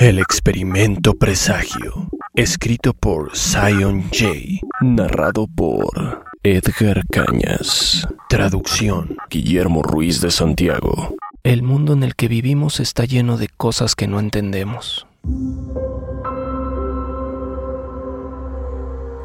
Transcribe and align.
El 0.00 0.20
experimento 0.20 1.14
presagio, 1.14 2.08
escrito 2.32 2.94
por 2.94 3.36
Zion 3.36 4.04
J, 4.12 4.60
narrado 4.80 5.48
por 5.48 6.22
Edgar 6.44 7.02
Cañas, 7.10 8.06
traducción 8.28 9.16
Guillermo 9.28 9.82
Ruiz 9.82 10.20
de 10.20 10.30
Santiago. 10.30 11.16
El 11.42 11.64
mundo 11.64 11.94
en 11.94 12.04
el 12.04 12.14
que 12.14 12.28
vivimos 12.28 12.78
está 12.78 13.06
lleno 13.06 13.38
de 13.38 13.48
cosas 13.48 13.96
que 13.96 14.06
no 14.06 14.20
entendemos. 14.20 15.04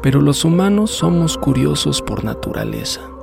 Pero 0.02 0.20
los 0.20 0.44
humanos 0.44 0.90
somos 0.90 1.38
curiosos 1.38 2.02
por 2.02 2.24
naturaleza. 2.24 3.13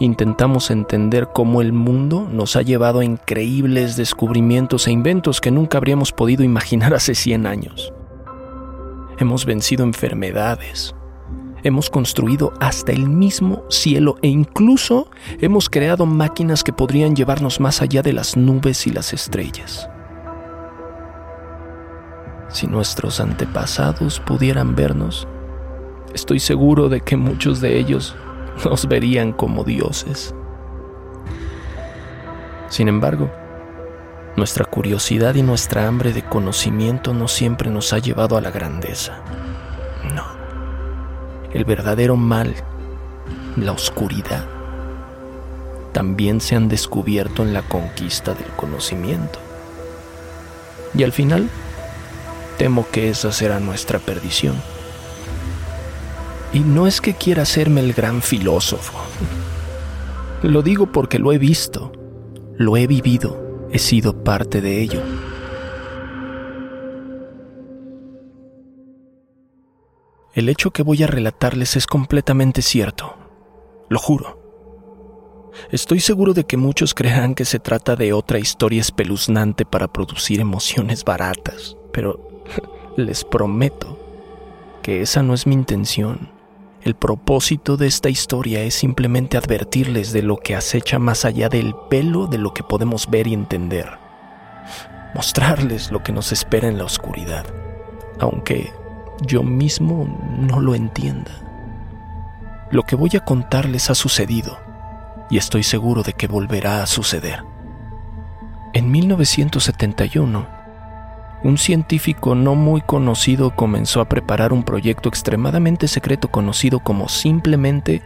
Intentamos 0.00 0.70
entender 0.70 1.28
cómo 1.30 1.60
el 1.60 1.74
mundo 1.74 2.26
nos 2.32 2.56
ha 2.56 2.62
llevado 2.62 3.00
a 3.00 3.04
increíbles 3.04 3.96
descubrimientos 3.96 4.86
e 4.86 4.92
inventos 4.92 5.42
que 5.42 5.50
nunca 5.50 5.76
habríamos 5.76 6.10
podido 6.10 6.42
imaginar 6.42 6.94
hace 6.94 7.14
100 7.14 7.46
años. 7.46 7.92
Hemos 9.18 9.44
vencido 9.44 9.84
enfermedades, 9.84 10.94
hemos 11.62 11.90
construido 11.90 12.54
hasta 12.60 12.92
el 12.92 13.10
mismo 13.10 13.64
cielo 13.68 14.16
e 14.22 14.28
incluso 14.28 15.10
hemos 15.38 15.68
creado 15.68 16.06
máquinas 16.06 16.64
que 16.64 16.72
podrían 16.72 17.14
llevarnos 17.14 17.60
más 17.60 17.82
allá 17.82 18.00
de 18.00 18.14
las 18.14 18.38
nubes 18.38 18.86
y 18.86 18.92
las 18.92 19.12
estrellas. 19.12 19.86
Si 22.48 22.66
nuestros 22.68 23.20
antepasados 23.20 24.18
pudieran 24.18 24.74
vernos, 24.74 25.28
estoy 26.14 26.40
seguro 26.40 26.88
de 26.88 27.02
que 27.02 27.18
muchos 27.18 27.60
de 27.60 27.78
ellos 27.78 28.16
nos 28.64 28.86
verían 28.86 29.32
como 29.32 29.64
dioses. 29.64 30.34
Sin 32.68 32.88
embargo, 32.88 33.30
nuestra 34.36 34.64
curiosidad 34.64 35.34
y 35.34 35.42
nuestra 35.42 35.86
hambre 35.86 36.12
de 36.12 36.22
conocimiento 36.22 37.14
no 37.14 37.28
siempre 37.28 37.70
nos 37.70 37.92
ha 37.92 37.98
llevado 37.98 38.36
a 38.36 38.40
la 38.40 38.50
grandeza. 38.50 39.20
No. 40.14 40.24
El 41.52 41.64
verdadero 41.64 42.16
mal, 42.16 42.54
la 43.56 43.72
oscuridad, 43.72 44.44
también 45.92 46.40
se 46.40 46.54
han 46.54 46.68
descubierto 46.68 47.42
en 47.42 47.52
la 47.52 47.62
conquista 47.62 48.34
del 48.34 48.48
conocimiento. 48.56 49.40
Y 50.94 51.02
al 51.02 51.12
final, 51.12 51.50
Temo 52.60 52.86
que 52.90 53.08
esa 53.08 53.32
será 53.32 53.58
nuestra 53.58 53.98
perdición. 53.98 54.54
Y 56.52 56.60
no 56.60 56.86
es 56.86 57.00
que 57.00 57.14
quiera 57.14 57.42
hacerme 57.42 57.80
el 57.80 57.92
gran 57.92 58.22
filósofo. 58.22 58.98
Lo 60.42 60.62
digo 60.62 60.90
porque 60.90 61.18
lo 61.18 61.32
he 61.32 61.38
visto, 61.38 61.92
lo 62.56 62.76
he 62.76 62.86
vivido, 62.86 63.68
he 63.70 63.78
sido 63.78 64.24
parte 64.24 64.60
de 64.60 64.80
ello. 64.80 65.02
El 70.32 70.48
hecho 70.48 70.70
que 70.70 70.82
voy 70.82 71.02
a 71.02 71.06
relatarles 71.06 71.76
es 71.76 71.86
completamente 71.86 72.62
cierto, 72.62 73.16
lo 73.88 73.98
juro. 73.98 74.40
Estoy 75.70 76.00
seguro 76.00 76.32
de 76.32 76.46
que 76.46 76.56
muchos 76.56 76.94
creerán 76.94 77.34
que 77.34 77.44
se 77.44 77.58
trata 77.58 77.96
de 77.96 78.12
otra 78.12 78.38
historia 78.38 78.80
espeluznante 78.80 79.64
para 79.64 79.92
producir 79.92 80.40
emociones 80.40 81.04
baratas, 81.04 81.76
pero 81.92 82.42
les 82.96 83.24
prometo 83.24 83.98
que 84.82 85.02
esa 85.02 85.22
no 85.22 85.34
es 85.34 85.46
mi 85.46 85.54
intención. 85.54 86.39
El 86.82 86.94
propósito 86.94 87.76
de 87.76 87.86
esta 87.86 88.08
historia 88.08 88.62
es 88.62 88.74
simplemente 88.74 89.36
advertirles 89.36 90.12
de 90.12 90.22
lo 90.22 90.38
que 90.38 90.56
acecha 90.56 90.98
más 90.98 91.26
allá 91.26 91.50
del 91.50 91.74
pelo 91.90 92.26
de 92.26 92.38
lo 92.38 92.54
que 92.54 92.62
podemos 92.62 93.10
ver 93.10 93.26
y 93.26 93.34
entender. 93.34 93.98
Mostrarles 95.14 95.90
lo 95.90 96.02
que 96.02 96.12
nos 96.12 96.32
espera 96.32 96.68
en 96.68 96.78
la 96.78 96.84
oscuridad, 96.84 97.44
aunque 98.18 98.72
yo 99.20 99.42
mismo 99.42 100.06
no 100.38 100.58
lo 100.58 100.74
entienda. 100.74 101.32
Lo 102.70 102.84
que 102.84 102.96
voy 102.96 103.10
a 103.14 103.24
contarles 103.26 103.90
ha 103.90 103.94
sucedido 103.94 104.58
y 105.28 105.36
estoy 105.36 105.62
seguro 105.64 106.02
de 106.02 106.14
que 106.14 106.28
volverá 106.28 106.82
a 106.82 106.86
suceder. 106.86 107.44
En 108.72 108.90
1971, 108.90 110.59
un 111.42 111.56
científico 111.56 112.34
no 112.34 112.54
muy 112.54 112.82
conocido 112.82 113.54
comenzó 113.56 114.00
a 114.00 114.08
preparar 114.08 114.52
un 114.52 114.62
proyecto 114.62 115.08
extremadamente 115.08 115.88
secreto 115.88 116.28
conocido 116.28 116.80
como 116.80 117.08
simplemente 117.08 118.02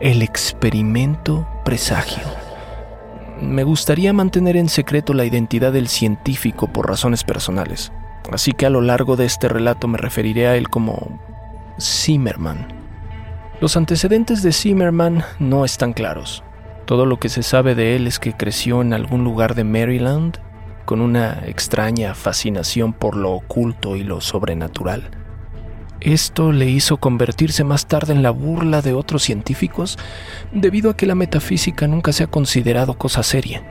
el 0.00 0.20
experimento 0.20 1.48
presagio. 1.64 2.24
Me 3.40 3.64
gustaría 3.64 4.12
mantener 4.12 4.56
en 4.56 4.68
secreto 4.68 5.14
la 5.14 5.24
identidad 5.24 5.72
del 5.72 5.88
científico 5.88 6.68
por 6.68 6.88
razones 6.88 7.24
personales, 7.24 7.90
así 8.30 8.52
que 8.52 8.66
a 8.66 8.70
lo 8.70 8.82
largo 8.82 9.16
de 9.16 9.24
este 9.24 9.48
relato 9.48 9.88
me 9.88 9.98
referiré 9.98 10.46
a 10.46 10.56
él 10.56 10.68
como 10.68 11.18
Zimmerman. 11.80 12.68
Los 13.60 13.76
antecedentes 13.76 14.42
de 14.42 14.52
Zimmerman 14.52 15.24
no 15.38 15.64
están 15.64 15.92
claros. 15.92 16.44
Todo 16.84 17.06
lo 17.06 17.18
que 17.18 17.28
se 17.28 17.42
sabe 17.42 17.74
de 17.74 17.96
él 17.96 18.06
es 18.06 18.18
que 18.18 18.32
creció 18.32 18.82
en 18.82 18.92
algún 18.92 19.24
lugar 19.24 19.54
de 19.54 19.64
Maryland 19.64 20.38
con 20.84 21.00
una 21.00 21.42
extraña 21.46 22.14
fascinación 22.14 22.92
por 22.92 23.16
lo 23.16 23.32
oculto 23.32 23.96
y 23.96 24.02
lo 24.04 24.20
sobrenatural. 24.20 25.10
Esto 26.00 26.50
le 26.50 26.68
hizo 26.68 26.96
convertirse 26.96 27.62
más 27.62 27.86
tarde 27.86 28.12
en 28.12 28.22
la 28.22 28.30
burla 28.30 28.82
de 28.82 28.92
otros 28.92 29.22
científicos 29.22 29.98
debido 30.52 30.90
a 30.90 30.96
que 30.96 31.06
la 31.06 31.14
metafísica 31.14 31.86
nunca 31.86 32.12
se 32.12 32.24
ha 32.24 32.26
considerado 32.26 32.98
cosa 32.98 33.22
seria. 33.22 33.62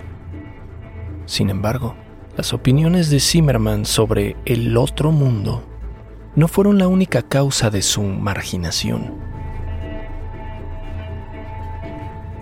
Sin 1.25 1.49
embargo, 1.49 1.95
las 2.37 2.53
opiniones 2.53 3.09
de 3.09 3.19
Zimmerman 3.19 3.85
sobre 3.85 4.37
el 4.45 4.77
otro 4.77 5.11
mundo 5.11 5.63
no 6.35 6.47
fueron 6.47 6.77
la 6.77 6.87
única 6.87 7.21
causa 7.21 7.69
de 7.69 7.81
su 7.81 8.01
marginación. 8.01 9.13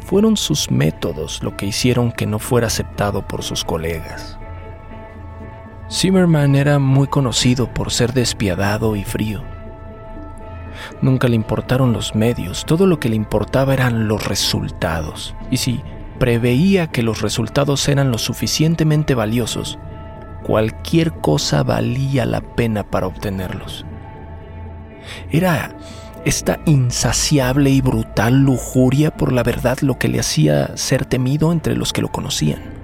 Fueron 0.05 0.37
sus 0.37 0.71
métodos 0.71 1.43
lo 1.43 1.57
que 1.57 1.67
hicieron 1.67 2.11
que 2.11 2.25
no 2.25 2.39
fuera 2.39 2.67
aceptado 2.67 3.27
por 3.27 3.43
sus 3.43 3.63
colegas. 3.63 4.38
Zimmerman 5.91 6.55
era 6.55 6.77
muy 6.77 7.07
conocido 7.07 7.73
por 7.73 7.91
ser 7.91 8.13
despiadado 8.13 8.95
y 8.95 9.03
frío. 9.03 9.43
Nunca 11.01 11.27
le 11.27 11.35
importaron 11.35 11.93
los 11.93 12.13
medios, 12.13 12.63
todo 12.65 12.85
lo 12.85 12.99
que 12.99 13.09
le 13.09 13.15
importaba 13.15 13.73
eran 13.73 14.07
los 14.07 14.27
resultados. 14.27 15.35
Y 15.49 15.57
si 15.57 15.81
preveía 16.19 16.87
que 16.87 17.01
los 17.01 17.21
resultados 17.21 17.87
eran 17.89 18.11
lo 18.11 18.19
suficientemente 18.19 19.15
valiosos, 19.15 19.79
cualquier 20.43 21.11
cosa 21.11 21.63
valía 21.63 22.25
la 22.25 22.41
pena 22.41 22.83
para 22.83 23.07
obtenerlos. 23.07 23.83
Era 25.31 25.75
esta 26.23 26.59
insaciable 26.65 27.71
y 27.71 27.81
brutal 27.81 28.41
lujuria 28.41 29.09
por 29.09 29.31
la 29.31 29.41
verdad 29.41 29.79
lo 29.79 29.97
que 29.97 30.07
le 30.07 30.19
hacía 30.19 30.77
ser 30.77 31.05
temido 31.05 31.51
entre 31.51 31.75
los 31.75 31.93
que 31.93 32.01
lo 32.01 32.09
conocían 32.09 32.78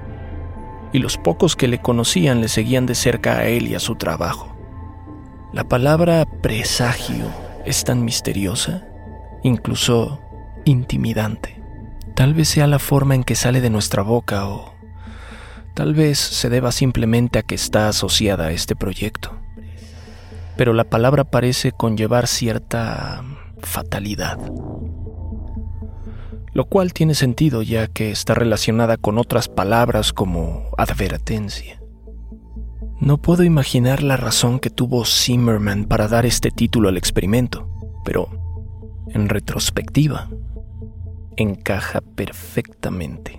y 0.96 1.00
los 1.00 1.18
pocos 1.18 1.58
que 1.58 1.68
le 1.68 1.82
conocían 1.82 2.40
le 2.40 2.48
seguían 2.48 2.86
de 2.86 2.96
cerca 2.96 3.40
a 3.40 3.48
él 3.48 3.68
y 3.68 3.76
a 3.76 3.82
su 3.82 3.96
trabajo. 3.96 4.56
La 5.52 5.66
palabra 5.66 6.26
presagio 6.42 7.26
es 7.66 7.84
tan 7.84 8.06
misteriosa, 8.06 8.88
incluso 9.44 10.22
intimidante. 10.64 11.62
Tal 12.16 12.34
vez 12.34 12.48
sea 12.48 12.66
la 12.68 12.80
forma 12.80 13.14
en 13.14 13.26
que 13.26 13.36
sale 13.36 13.60
de 13.60 13.70
nuestra 13.70 14.04
boca 14.04 14.48
o 14.48 14.74
tal 15.74 15.96
vez 15.96 16.18
se 16.18 16.50
deba 16.50 16.72
simplemente 16.72 17.40
a 17.40 17.44
que 17.44 17.56
está 17.56 17.90
asociada 17.90 18.46
a 18.46 18.52
este 18.54 18.78
proyecto. 18.78 19.38
Pero 20.56 20.72
la 20.72 20.86
palabra 20.86 21.26
parece 21.26 21.74
conllevar 21.74 22.26
cierta 22.26 23.22
fatalidad 23.60 24.40
lo 26.56 26.64
cual 26.64 26.94
tiene 26.94 27.16
sentido 27.16 27.62
ya 27.62 27.88
que 27.88 28.12
está 28.12 28.34
relacionada 28.34 28.96
con 28.96 29.18
otras 29.18 29.50
palabras 29.50 30.14
como 30.14 30.70
advertencia. 30.78 31.82
No 33.02 33.18
puedo 33.18 33.44
imaginar 33.44 34.02
la 34.02 34.16
razón 34.16 34.60
que 34.60 34.70
tuvo 34.70 35.04
Zimmerman 35.04 35.84
para 35.84 36.08
dar 36.08 36.26
este 36.26 36.52
título 36.52 36.88
al 36.88 36.96
experimento, 36.96 37.70
pero 38.06 38.30
en 39.10 39.28
retrospectiva, 39.28 40.30
encaja 41.36 42.00
perfectamente. 42.00 43.38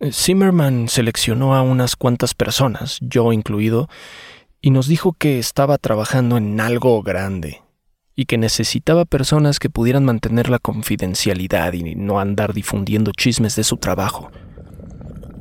Zimmerman 0.00 0.88
seleccionó 0.88 1.56
a 1.56 1.62
unas 1.62 1.96
cuantas 1.96 2.32
personas, 2.34 2.98
yo 3.00 3.32
incluido, 3.32 3.88
y 4.60 4.70
nos 4.70 4.86
dijo 4.86 5.12
que 5.12 5.40
estaba 5.40 5.76
trabajando 5.76 6.36
en 6.36 6.60
algo 6.60 7.02
grande 7.02 7.62
y 8.14 8.26
que 8.26 8.38
necesitaba 8.38 9.04
personas 9.04 9.58
que 9.58 9.70
pudieran 9.70 10.04
mantener 10.04 10.50
la 10.50 10.60
confidencialidad 10.60 11.72
y 11.72 11.94
no 11.96 12.20
andar 12.20 12.52
difundiendo 12.52 13.10
chismes 13.12 13.56
de 13.56 13.64
su 13.64 13.76
trabajo. 13.76 14.30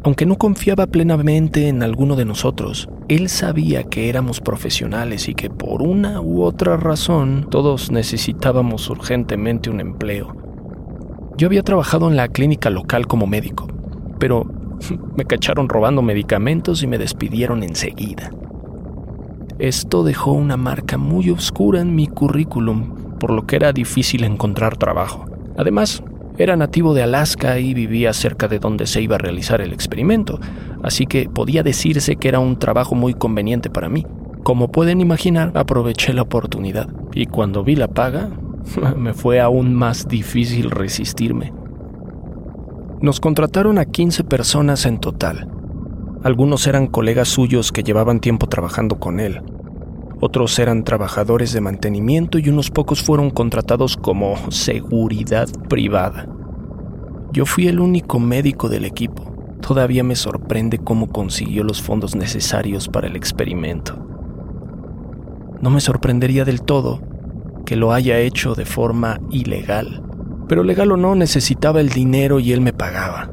Aunque 0.04 0.26
no 0.26 0.38
confiaba 0.38 0.88
plenamente 0.88 1.68
en 1.68 1.84
alguno 1.84 2.16
de 2.16 2.26
nosotros, 2.26 2.88
él 3.10 3.30
sabía 3.30 3.84
que 3.84 4.10
éramos 4.10 4.42
profesionales 4.42 5.28
y 5.28 5.36
que 5.36 5.50
por 5.50 5.82
una 5.84 6.22
u 6.22 6.44
otra 6.44 6.78
razón 6.78 7.48
todos 7.50 7.92
necesitábamos 7.92 8.90
urgentemente 8.90 9.70
un 9.70 9.82
empleo. 9.82 10.36
Yo 11.38 11.48
había 11.48 11.64
trabajado 11.64 12.10
en 12.10 12.16
la 12.16 12.28
clínica 12.28 12.70
local 12.70 13.06
como 13.06 13.28
médico, 13.28 13.68
pero 14.20 14.46
me 15.18 15.26
cacharon 15.26 15.70
robando 15.70 16.02
medicamentos 16.02 16.84
y 16.84 16.88
me 16.88 16.98
despidieron 16.98 17.64
enseguida. 17.64 18.32
Esto 19.60 20.04
dejó 20.04 20.34
una 20.34 20.56
marca 20.56 20.98
muy 20.98 21.32
oscura 21.32 21.82
en 21.82 21.96
mi 21.96 22.08
currículum, 22.08 23.18
por 23.20 23.32
lo 23.32 23.48
que 23.48 23.56
era 23.56 23.74
difícil 23.74 24.24
encontrar 24.24 24.78
trabajo. 24.78 25.26
Además, 25.58 26.04
era 26.38 26.56
nativo 26.56 26.94
de 26.94 27.02
Alaska 27.02 27.58
y 27.58 27.74
vivía 27.74 28.14
cerca 28.14 28.48
de 28.48 28.60
donde 28.60 28.86
se 28.86 29.02
iba 29.02 29.16
a 29.16 29.20
realizar 29.20 29.60
el 29.60 29.74
experimento, 29.74 30.40
así 30.84 31.08
que 31.08 31.28
podía 31.28 31.64
decirse 31.64 32.18
que 32.18 32.28
era 32.28 32.38
un 32.38 32.60
trabajo 32.60 32.94
muy 32.94 33.16
conveniente 33.16 33.72
para 33.72 33.90
mí. 33.90 34.06
Como 34.44 34.72
pueden 34.72 35.02
imaginar, 35.02 35.52
aproveché 35.56 36.14
la 36.14 36.22
oportunidad 36.22 36.88
y 37.14 37.26
cuando 37.26 37.64
vi 37.64 37.76
la 37.76 37.88
paga, 37.88 38.30
me 38.96 39.16
fue 39.16 39.40
aún 39.40 39.74
más 39.74 40.08
difícil 40.08 40.70
resistirme. 40.70 41.52
Nos 43.02 43.20
contrataron 43.20 43.78
a 43.78 43.86
15 43.86 44.24
personas 44.24 44.86
en 44.86 45.00
total, 45.00 45.50
algunos 46.24 46.66
eran 46.66 46.88
colegas 46.88 47.30
suyos 47.30 47.72
que 47.72 47.84
llevaban 47.84 48.20
tiempo 48.20 48.48
trabajando 48.48 49.00
con 49.00 49.20
él. 49.20 49.42
Otros 50.20 50.58
eran 50.58 50.84
trabajadores 50.84 51.54
de 51.54 51.62
mantenimiento 51.62 52.40
y 52.40 52.50
unos 52.50 52.72
pocos 52.72 53.04
fueron 53.04 53.30
contratados 53.30 53.98
como 53.98 54.36
seguridad 54.52 55.48
privada. 55.70 56.28
Yo 57.32 57.46
fui 57.46 57.68
el 57.68 57.80
único 57.80 58.20
médico 58.20 58.68
del 58.68 58.84
equipo. 58.84 59.32
Todavía 59.62 60.04
me 60.04 60.16
sorprende 60.16 60.80
cómo 60.80 61.08
consiguió 61.08 61.64
los 61.64 61.82
fondos 61.82 62.16
necesarios 62.16 62.88
para 62.88 63.08
el 63.08 63.16
experimento. 63.16 63.96
No 65.62 65.70
me 65.70 65.80
sorprendería 65.80 66.46
del 66.46 66.62
todo 66.62 67.02
que 67.66 67.76
lo 67.76 67.94
haya 67.94 68.18
hecho 68.20 68.56
de 68.56 68.66
forma 68.66 69.20
ilegal, 69.30 70.04
pero 70.48 70.64
legal 70.64 70.92
o 70.92 70.98
no 70.98 71.16
necesitaba 71.16 71.82
el 71.82 71.90
dinero 71.90 72.40
y 72.40 72.54
él 72.54 72.62
me 72.62 72.74
pagaba. 72.74 73.32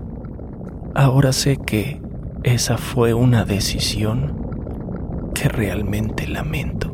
Ahora 0.94 1.32
sé 1.32 1.56
que 1.56 2.00
esa 2.42 2.76
fue 2.76 3.14
una 3.14 3.44
decisión 3.44 5.30
que 5.34 5.48
realmente 5.48 6.26
lamento. 6.26 6.92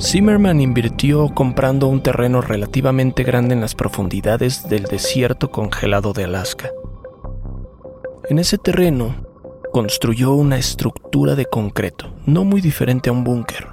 Zimmerman 0.00 0.60
invirtió 0.60 1.28
comprando 1.28 1.86
un 1.86 2.02
terreno 2.02 2.40
relativamente 2.40 3.22
grande 3.22 3.54
en 3.54 3.60
las 3.60 3.74
profundidades 3.74 4.68
del 4.68 4.84
desierto 4.84 5.50
congelado 5.50 6.12
de 6.12 6.24
Alaska. 6.24 6.70
En 8.28 8.38
ese 8.38 8.58
terreno 8.58 9.14
construyó 9.72 10.32
una 10.32 10.56
estructura 10.56 11.34
de 11.34 11.46
concreto, 11.46 12.12
no 12.26 12.44
muy 12.44 12.60
diferente 12.60 13.08
a 13.08 13.12
un 13.12 13.24
búnker. 13.24 13.68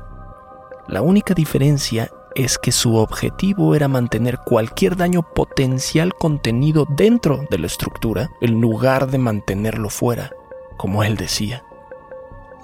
La 0.88 1.02
única 1.02 1.34
diferencia 1.34 2.12
es 2.36 2.58
que 2.58 2.72
su 2.72 2.96
objetivo 2.96 3.76
era 3.76 3.88
mantener 3.88 4.40
cualquier 4.46 4.96
daño 4.96 5.22
potencial 5.22 6.14
contenido 6.14 6.86
dentro 6.90 7.46
de 7.50 7.58
la 7.58 7.68
estructura 7.68 8.30
en 8.42 8.62
lugar 8.62 9.10
de 9.10 9.18
mantenerlo 9.18 9.90
fuera, 9.90 10.32
como 10.78 11.04
él 11.04 11.18
decía. 11.18 11.64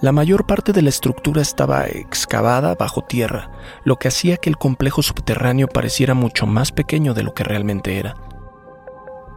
La 0.01 0.11
mayor 0.11 0.45
parte 0.45 0.73
de 0.73 0.83
la 0.83 0.89
estructura 0.89 1.41
estaba 1.41 1.87
excavada 1.87 2.75
bajo 2.75 3.03
tierra, 3.03 3.49
lo 3.83 3.95
que 3.95 4.09
hacía 4.09 4.37
que 4.37 4.49
el 4.49 4.57
complejo 4.57 5.01
subterráneo 5.01 5.67
pareciera 5.67 6.13
mucho 6.13 6.45
más 6.45 6.71
pequeño 6.71 7.13
de 7.15 7.23
lo 7.23 7.33
que 7.33 7.43
realmente 7.43 7.97
era. 7.97 8.13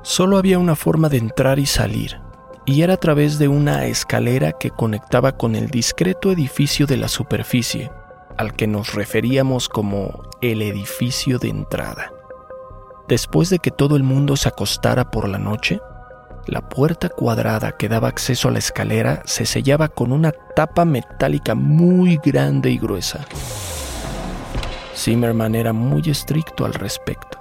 Solo 0.03 0.37
había 0.37 0.59
una 0.59 0.77
forma 0.77 1.09
de 1.09 1.17
entrar 1.17 1.59
y 1.59 1.67
salir, 1.67 2.21
y 2.67 2.83
era 2.83 2.95
a 2.95 2.99
través 2.99 3.39
de 3.39 3.49
una 3.49 3.87
escalera 3.87 4.53
que 4.53 4.71
conectaba 4.71 5.37
con 5.37 5.57
el 5.57 5.69
discreto 5.69 6.31
edificio 6.31 6.87
de 6.87 6.99
la 6.99 7.09
superficie, 7.09 7.91
al 8.41 8.55
que 8.55 8.67
nos 8.67 8.95
referíamos 8.95 9.69
como 9.69 10.23
el 10.41 10.63
edificio 10.63 11.39
de 11.39 11.51
entrada. 11.51 12.11
Después 13.07 13.51
de 13.51 13.59
que 13.59 13.71
todo 13.71 13.97
el 13.97 14.03
mundo 14.03 14.35
se 14.35 14.49
acostara 14.49 15.11
por 15.11 15.29
la 15.29 15.39
noche, 15.39 15.79
la 16.47 16.67
puerta 16.67 17.11
cuadrada 17.11 17.77
que 17.77 17.91
daba 17.91 18.09
acceso 18.09 18.49
a 18.49 18.51
la 18.51 18.59
escalera 18.59 19.21
se 19.27 19.45
sellaba 19.45 19.89
con 19.89 20.11
una 20.11 20.33
tapa 20.57 20.87
metálica 20.87 21.55
muy 21.55 22.19
grande 22.25 22.71
y 22.71 22.79
gruesa. 22.79 23.27
Zimmerman 24.97 25.55
era 25.55 25.75
muy 25.75 26.03
estricto 26.07 26.65
al 26.65 26.73
respecto. 26.73 27.39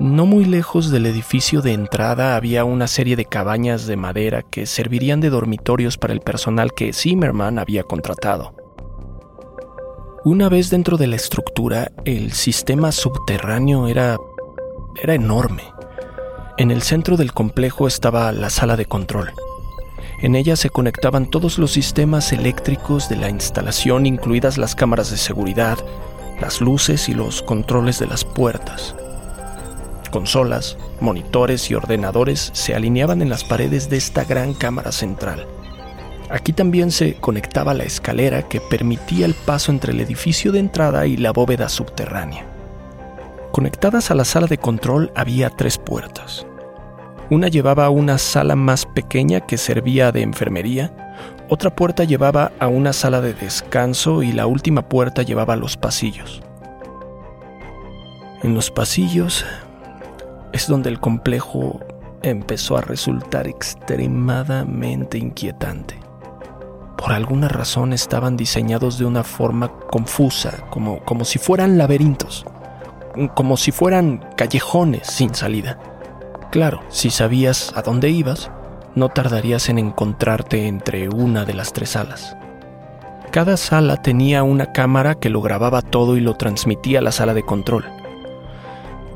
No 0.00 0.24
muy 0.24 0.46
lejos 0.46 0.90
del 0.90 1.04
edificio 1.04 1.60
de 1.60 1.74
entrada 1.74 2.34
había 2.34 2.64
una 2.64 2.86
serie 2.86 3.14
de 3.14 3.26
cabañas 3.26 3.86
de 3.86 3.96
madera 3.96 4.42
que 4.42 4.64
servirían 4.64 5.20
de 5.20 5.28
dormitorios 5.28 5.98
para 5.98 6.14
el 6.14 6.20
personal 6.20 6.72
que 6.72 6.94
Zimmerman 6.94 7.58
había 7.58 7.82
contratado. 7.82 8.57
Una 10.24 10.48
vez 10.48 10.68
dentro 10.68 10.96
de 10.96 11.06
la 11.06 11.16
estructura, 11.16 11.92
el 12.04 12.32
sistema 12.32 12.90
subterráneo 12.90 13.86
era 13.86 14.16
era 15.00 15.14
enorme. 15.14 15.62
En 16.56 16.72
el 16.72 16.82
centro 16.82 17.16
del 17.16 17.32
complejo 17.32 17.86
estaba 17.86 18.32
la 18.32 18.50
sala 18.50 18.76
de 18.76 18.86
control. 18.86 19.32
En 20.20 20.34
ella 20.34 20.56
se 20.56 20.70
conectaban 20.70 21.30
todos 21.30 21.58
los 21.58 21.70
sistemas 21.70 22.32
eléctricos 22.32 23.08
de 23.08 23.16
la 23.16 23.30
instalación, 23.30 24.06
incluidas 24.06 24.58
las 24.58 24.74
cámaras 24.74 25.12
de 25.12 25.18
seguridad, 25.18 25.78
las 26.40 26.60
luces 26.60 27.08
y 27.08 27.14
los 27.14 27.42
controles 27.42 28.00
de 28.00 28.08
las 28.08 28.24
puertas. 28.24 28.96
Consolas, 30.10 30.78
monitores 31.00 31.70
y 31.70 31.74
ordenadores 31.74 32.50
se 32.54 32.74
alineaban 32.74 33.22
en 33.22 33.28
las 33.28 33.44
paredes 33.44 33.88
de 33.88 33.98
esta 33.98 34.24
gran 34.24 34.52
cámara 34.54 34.90
central. 34.90 35.46
Aquí 36.30 36.52
también 36.52 36.90
se 36.90 37.14
conectaba 37.14 37.72
la 37.72 37.84
escalera 37.84 38.42
que 38.42 38.60
permitía 38.60 39.24
el 39.24 39.34
paso 39.34 39.72
entre 39.72 39.92
el 39.92 40.00
edificio 40.00 40.52
de 40.52 40.58
entrada 40.58 41.06
y 41.06 41.16
la 41.16 41.32
bóveda 41.32 41.70
subterránea. 41.70 42.44
Conectadas 43.50 44.10
a 44.10 44.14
la 44.14 44.26
sala 44.26 44.46
de 44.46 44.58
control 44.58 45.10
había 45.16 45.48
tres 45.48 45.78
puertas. 45.78 46.46
Una 47.30 47.48
llevaba 47.48 47.86
a 47.86 47.90
una 47.90 48.18
sala 48.18 48.56
más 48.56 48.84
pequeña 48.84 49.40
que 49.40 49.56
servía 49.56 50.12
de 50.12 50.20
enfermería, 50.20 51.14
otra 51.48 51.74
puerta 51.74 52.04
llevaba 52.04 52.52
a 52.58 52.68
una 52.68 52.92
sala 52.92 53.22
de 53.22 53.32
descanso 53.32 54.22
y 54.22 54.32
la 54.32 54.46
última 54.46 54.86
puerta 54.86 55.22
llevaba 55.22 55.54
a 55.54 55.56
los 55.56 55.78
pasillos. 55.78 56.42
En 58.42 58.54
los 58.54 58.70
pasillos 58.70 59.46
es 60.52 60.68
donde 60.68 60.90
el 60.90 61.00
complejo 61.00 61.80
empezó 62.22 62.76
a 62.76 62.82
resultar 62.82 63.48
extremadamente 63.48 65.16
inquietante 65.16 66.07
por 66.98 67.12
alguna 67.12 67.46
razón 67.46 67.92
estaban 67.92 68.36
diseñados 68.36 68.98
de 68.98 69.04
una 69.04 69.22
forma 69.22 69.68
confusa, 69.68 70.66
como, 70.68 70.98
como 71.04 71.24
si 71.24 71.38
fueran 71.38 71.78
laberintos, 71.78 72.44
como 73.36 73.56
si 73.56 73.70
fueran 73.70 74.26
callejones 74.36 75.06
sin 75.06 75.32
salida. 75.32 75.78
Claro, 76.50 76.82
si 76.88 77.10
sabías 77.10 77.72
a 77.76 77.82
dónde 77.82 78.10
ibas, 78.10 78.50
no 78.96 79.10
tardarías 79.10 79.68
en 79.68 79.78
encontrarte 79.78 80.66
entre 80.66 81.08
una 81.08 81.44
de 81.44 81.54
las 81.54 81.72
tres 81.72 81.90
salas. 81.90 82.36
Cada 83.30 83.56
sala 83.56 84.02
tenía 84.02 84.42
una 84.42 84.72
cámara 84.72 85.14
que 85.14 85.30
lo 85.30 85.40
grababa 85.40 85.82
todo 85.82 86.16
y 86.16 86.20
lo 86.20 86.34
transmitía 86.34 86.98
a 86.98 87.02
la 87.02 87.12
sala 87.12 87.32
de 87.32 87.44
control. 87.44 87.84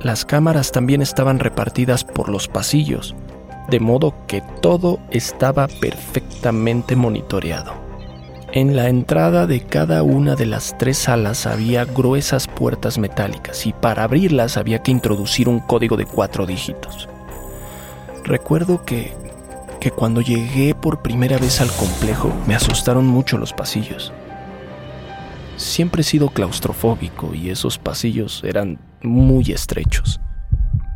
Las 0.01 0.25
cámaras 0.25 0.71
también 0.71 1.03
estaban 1.03 1.41
repartidas 1.41 2.05
por 2.05 2.29
los 2.29 2.47
pasillos, 2.47 3.17
de 3.69 3.81
modo 3.81 4.15
que 4.27 4.43
todo 4.61 4.99
estaba 5.11 5.69
perfectamente 5.69 6.97
monitoreado. 6.97 7.83
En 8.55 8.77
la 8.77 8.89
entrada 8.89 9.47
de 9.47 9.63
cada 9.63 10.03
una 10.03 10.35
de 10.35 10.45
las 10.45 10.77
tres 10.77 10.99
salas 10.99 11.47
había 11.47 11.87
gruesas 11.87 12.47
puertas 12.49 12.99
metálicas 12.99 13.67
y 13.67 13.73
para 13.73 14.05
abrirlas 14.05 14.59
había 14.59 14.83
que 14.83 14.91
introducir 14.91 15.49
un 15.49 15.59
código 15.59 15.97
de 15.97 16.05
cuatro 16.05 16.45
dígitos. 16.45 17.09
Recuerdo 18.25 18.85
que, 18.85 19.15
que 19.81 19.91
cuando 19.91 20.21
llegué 20.21 20.75
por 20.75 21.01
primera 21.01 21.39
vez 21.39 21.63
al 21.63 21.71
complejo 21.71 22.31
me 22.47 22.55
asustaron 22.55 23.07
mucho 23.07 23.39
los 23.39 23.55
pasillos. 23.55 24.13
Siempre 25.57 26.03
he 26.03 26.05
sido 26.05 26.29
claustrofóbico 26.29 27.35
y 27.35 27.49
esos 27.49 27.79
pasillos 27.79 28.43
eran 28.45 28.79
muy 29.03 29.51
estrechos. 29.51 30.21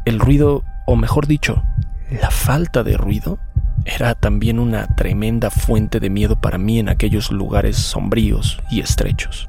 El 0.05 0.19
ruido, 0.19 0.63
o 0.87 0.95
mejor 0.95 1.27
dicho, 1.27 1.63
la 2.11 2.31
falta 2.31 2.83
de 2.83 2.97
ruido 2.97 3.39
era 3.85 4.15
también 4.15 4.59
una 4.59 4.87
tremenda 4.97 5.51
fuente 5.51 6.01
de 6.01 6.11
miedo 6.11 6.41
para 6.41 6.59
mí 6.59 6.79
en 6.79 6.89
aquellos 6.89 7.31
lugares 7.31 7.77
sombríos 7.77 8.61
y 8.71 8.81
estrechos. 8.81 9.49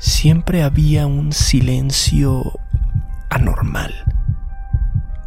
siempre 0.00 0.62
había 0.62 1.06
un 1.06 1.32
silencio 1.32 2.58
anormal, 3.28 3.92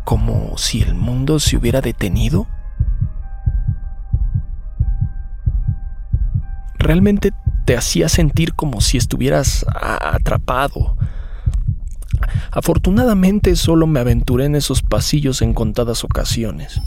como 0.03 0.58
si 0.58 0.82
el 0.82 0.96
mundo 0.96 1.39
se 1.39 1.55
hubiera 1.55 1.79
detenido. 1.79 2.48
Realmente 6.75 7.32
te 7.65 7.77
hacía 7.77 8.10
sentir 8.10 8.55
como 8.55 8.82
si 8.82 8.98
estuvieras 8.98 9.65
atrapado. 9.74 10.98
Afortunadamente 12.51 13.55
solo 13.55 13.87
me 13.87 13.99
aventuré 13.99 14.45
en 14.45 14.55
esos 14.55 14.81
pasillos 14.81 15.41
en 15.41 15.53
contadas 15.53 16.03
ocasiones. 16.03 16.81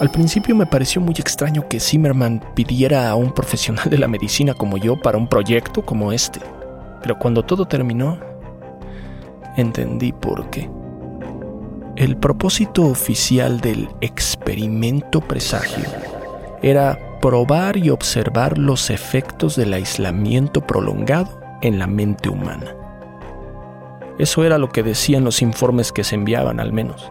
Al 0.00 0.10
principio 0.10 0.56
me 0.56 0.66
pareció 0.66 1.00
muy 1.00 1.14
extraño 1.14 1.68
que 1.68 1.78
Zimmerman 1.78 2.42
pidiera 2.54 3.08
a 3.08 3.14
un 3.14 3.32
profesional 3.32 3.88
de 3.88 3.98
la 3.98 4.08
medicina 4.08 4.54
como 4.54 4.76
yo 4.76 5.00
para 5.00 5.16
un 5.16 5.28
proyecto 5.28 5.82
como 5.82 6.12
este, 6.12 6.40
pero 7.02 7.18
cuando 7.18 7.44
todo 7.44 7.66
terminó, 7.66 8.18
entendí 9.56 10.12
por 10.12 10.50
qué. 10.50 10.68
El 11.94 12.16
propósito 12.16 12.86
oficial 12.86 13.60
del 13.60 13.88
experimento 14.00 15.20
presagio 15.20 15.84
era 16.62 16.98
probar 17.20 17.76
y 17.76 17.90
observar 17.90 18.58
los 18.58 18.90
efectos 18.90 19.54
del 19.54 19.72
aislamiento 19.74 20.66
prolongado 20.66 21.40
en 21.60 21.78
la 21.78 21.86
mente 21.86 22.28
humana. 22.28 22.74
Eso 24.18 24.44
era 24.44 24.58
lo 24.58 24.68
que 24.68 24.82
decían 24.82 25.24
los 25.24 25.40
informes 25.42 25.90
que 25.90 26.04
se 26.04 26.16
enviaban 26.16 26.60
al 26.60 26.72
menos, 26.72 27.10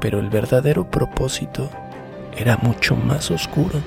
pero 0.00 0.18
el 0.18 0.28
verdadero 0.28 0.90
propósito 0.90 1.70
era 2.36 2.56
mucho 2.56 2.96
más 2.96 3.30
oscuro. 3.30 3.80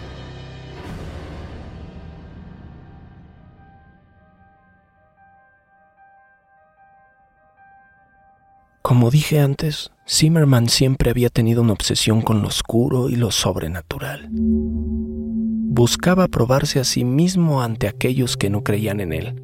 Como 8.81 9.09
dije 9.09 9.39
antes, 9.39 9.91
Zimmerman 10.07 10.69
siempre 10.69 11.09
había 11.09 11.29
tenido 11.29 11.63
una 11.63 11.74
obsesión 11.74 12.21
con 12.21 12.41
lo 12.41 12.47
oscuro 12.47 13.09
y 13.09 13.15
lo 13.15 13.31
sobrenatural. 13.31 14.27
Buscaba 14.31 16.27
probarse 16.27 16.79
a 16.79 16.83
sí 16.83 17.03
mismo 17.03 17.63
ante 17.63 17.88
aquellos 17.88 18.38
que 18.38 18.51
no 18.51 18.63
creían 18.63 19.00
en 19.00 19.12
él. 19.12 19.43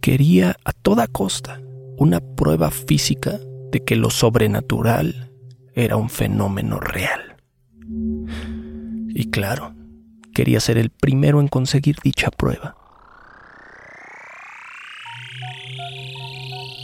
Quería 0.00 0.56
a 0.64 0.72
toda 0.72 1.06
costa 1.06 1.60
una 1.98 2.20
prueba 2.20 2.70
física 2.70 3.38
de 3.70 3.84
que 3.84 3.96
lo 3.96 4.10
sobrenatural 4.10 5.32
era 5.74 5.96
un 5.96 6.10
fenómeno 6.10 6.80
real. 6.80 7.36
Y 9.08 9.30
claro, 9.30 9.74
quería 10.34 10.60
ser 10.60 10.78
el 10.78 10.90
primero 10.90 11.40
en 11.40 11.48
conseguir 11.48 11.96
dicha 12.02 12.30
prueba. 12.30 12.76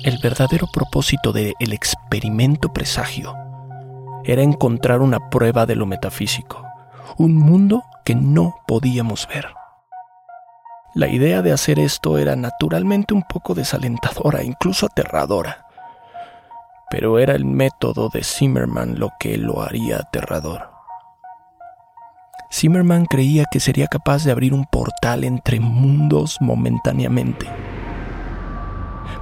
El 0.05 0.19
verdadero 0.19 0.67
propósito 0.73 1.33
del 1.33 1.73
experimento 1.73 2.73
presagio 2.73 3.35
era 4.25 4.43
encontrar 4.43 5.01
una 5.01 5.31
prueba 5.31 5.65
de 5.67 5.77
lo 5.77 5.87
metafísico, 5.87 6.65
un 7.19 7.37
mundo 7.37 7.85
que 8.05 8.15
no 8.15 8.57
podíamos 8.67 9.29
ver. 9.29 9.47
La 10.95 11.09
idea 11.09 11.41
de 11.41 11.53
hacer 11.53 11.79
esto 11.79 12.19
era 12.19 12.37
naturalmente 12.37 13.15
un 13.15 13.23
poco 13.23 13.55
desalentadora, 13.55 14.43
incluso 14.43 14.85
aterradora. 14.85 15.65
Pero 16.91 17.19
era 17.19 17.35
el 17.35 17.47
método 17.47 18.11
de 18.11 18.23
Zimmerman 18.23 18.99
lo 18.99 19.09
que 19.19 19.39
lo 19.39 19.63
haría 19.63 19.97
aterrador. 19.97 20.71
Zimmerman 22.53 23.07
creía 23.07 23.47
que 23.51 23.59
sería 23.59 23.87
capaz 23.87 24.25
de 24.25 24.33
abrir 24.33 24.53
un 24.53 24.67
portal 24.67 25.25
entre 25.25 25.61
mundos 25.61 26.37
momentáneamente, 26.43 27.47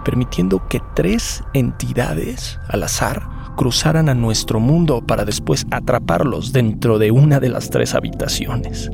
permitiendo 0.04 0.66
que 0.66 0.80
tres 0.96 1.44
entidades 1.54 2.58
al 2.68 2.82
azar 2.82 3.28
cruzaran 3.56 4.08
a 4.08 4.14
nuestro 4.14 4.58
mundo 4.58 5.06
para 5.06 5.24
después 5.24 5.64
atraparlos 5.70 6.52
dentro 6.52 6.98
de 6.98 7.12
una 7.12 7.38
de 7.38 7.50
las 7.50 7.70
tres 7.70 7.94
habitaciones. 7.94 8.90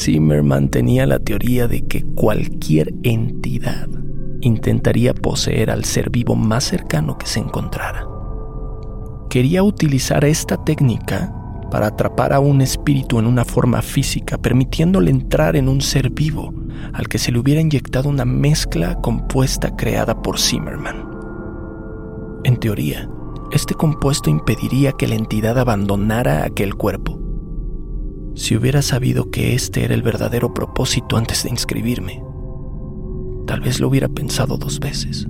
Zimmerman 0.00 0.70
tenía 0.70 1.04
la 1.04 1.18
teoría 1.18 1.68
de 1.68 1.86
que 1.86 2.02
cualquier 2.02 2.94
entidad 3.02 3.86
intentaría 4.40 5.12
poseer 5.12 5.70
al 5.70 5.84
ser 5.84 6.08
vivo 6.08 6.34
más 6.34 6.64
cercano 6.64 7.18
que 7.18 7.26
se 7.26 7.40
encontrara. 7.40 8.06
Quería 9.28 9.62
utilizar 9.62 10.24
esta 10.24 10.64
técnica 10.64 11.34
para 11.70 11.88
atrapar 11.88 12.32
a 12.32 12.40
un 12.40 12.62
espíritu 12.62 13.18
en 13.18 13.26
una 13.26 13.44
forma 13.44 13.82
física, 13.82 14.38
permitiéndole 14.38 15.10
entrar 15.10 15.54
en 15.54 15.68
un 15.68 15.82
ser 15.82 16.10
vivo 16.10 16.54
al 16.94 17.06
que 17.06 17.18
se 17.18 17.30
le 17.30 17.38
hubiera 17.38 17.60
inyectado 17.60 18.08
una 18.08 18.24
mezcla 18.24 18.94
compuesta 19.02 19.76
creada 19.76 20.22
por 20.22 20.40
Zimmerman. 20.40 21.10
En 22.44 22.56
teoría, 22.56 23.08
este 23.52 23.74
compuesto 23.74 24.30
impediría 24.30 24.92
que 24.92 25.06
la 25.06 25.16
entidad 25.16 25.58
abandonara 25.58 26.44
aquel 26.44 26.74
cuerpo, 26.74 27.19
si 28.34 28.56
hubiera 28.56 28.82
sabido 28.82 29.30
que 29.30 29.54
este 29.54 29.84
era 29.84 29.94
el 29.94 30.02
verdadero 30.02 30.54
propósito 30.54 31.16
antes 31.16 31.42
de 31.42 31.50
inscribirme, 31.50 32.22
tal 33.46 33.60
vez 33.60 33.80
lo 33.80 33.88
hubiera 33.88 34.08
pensado 34.08 34.56
dos 34.56 34.80
veces. 34.80 35.26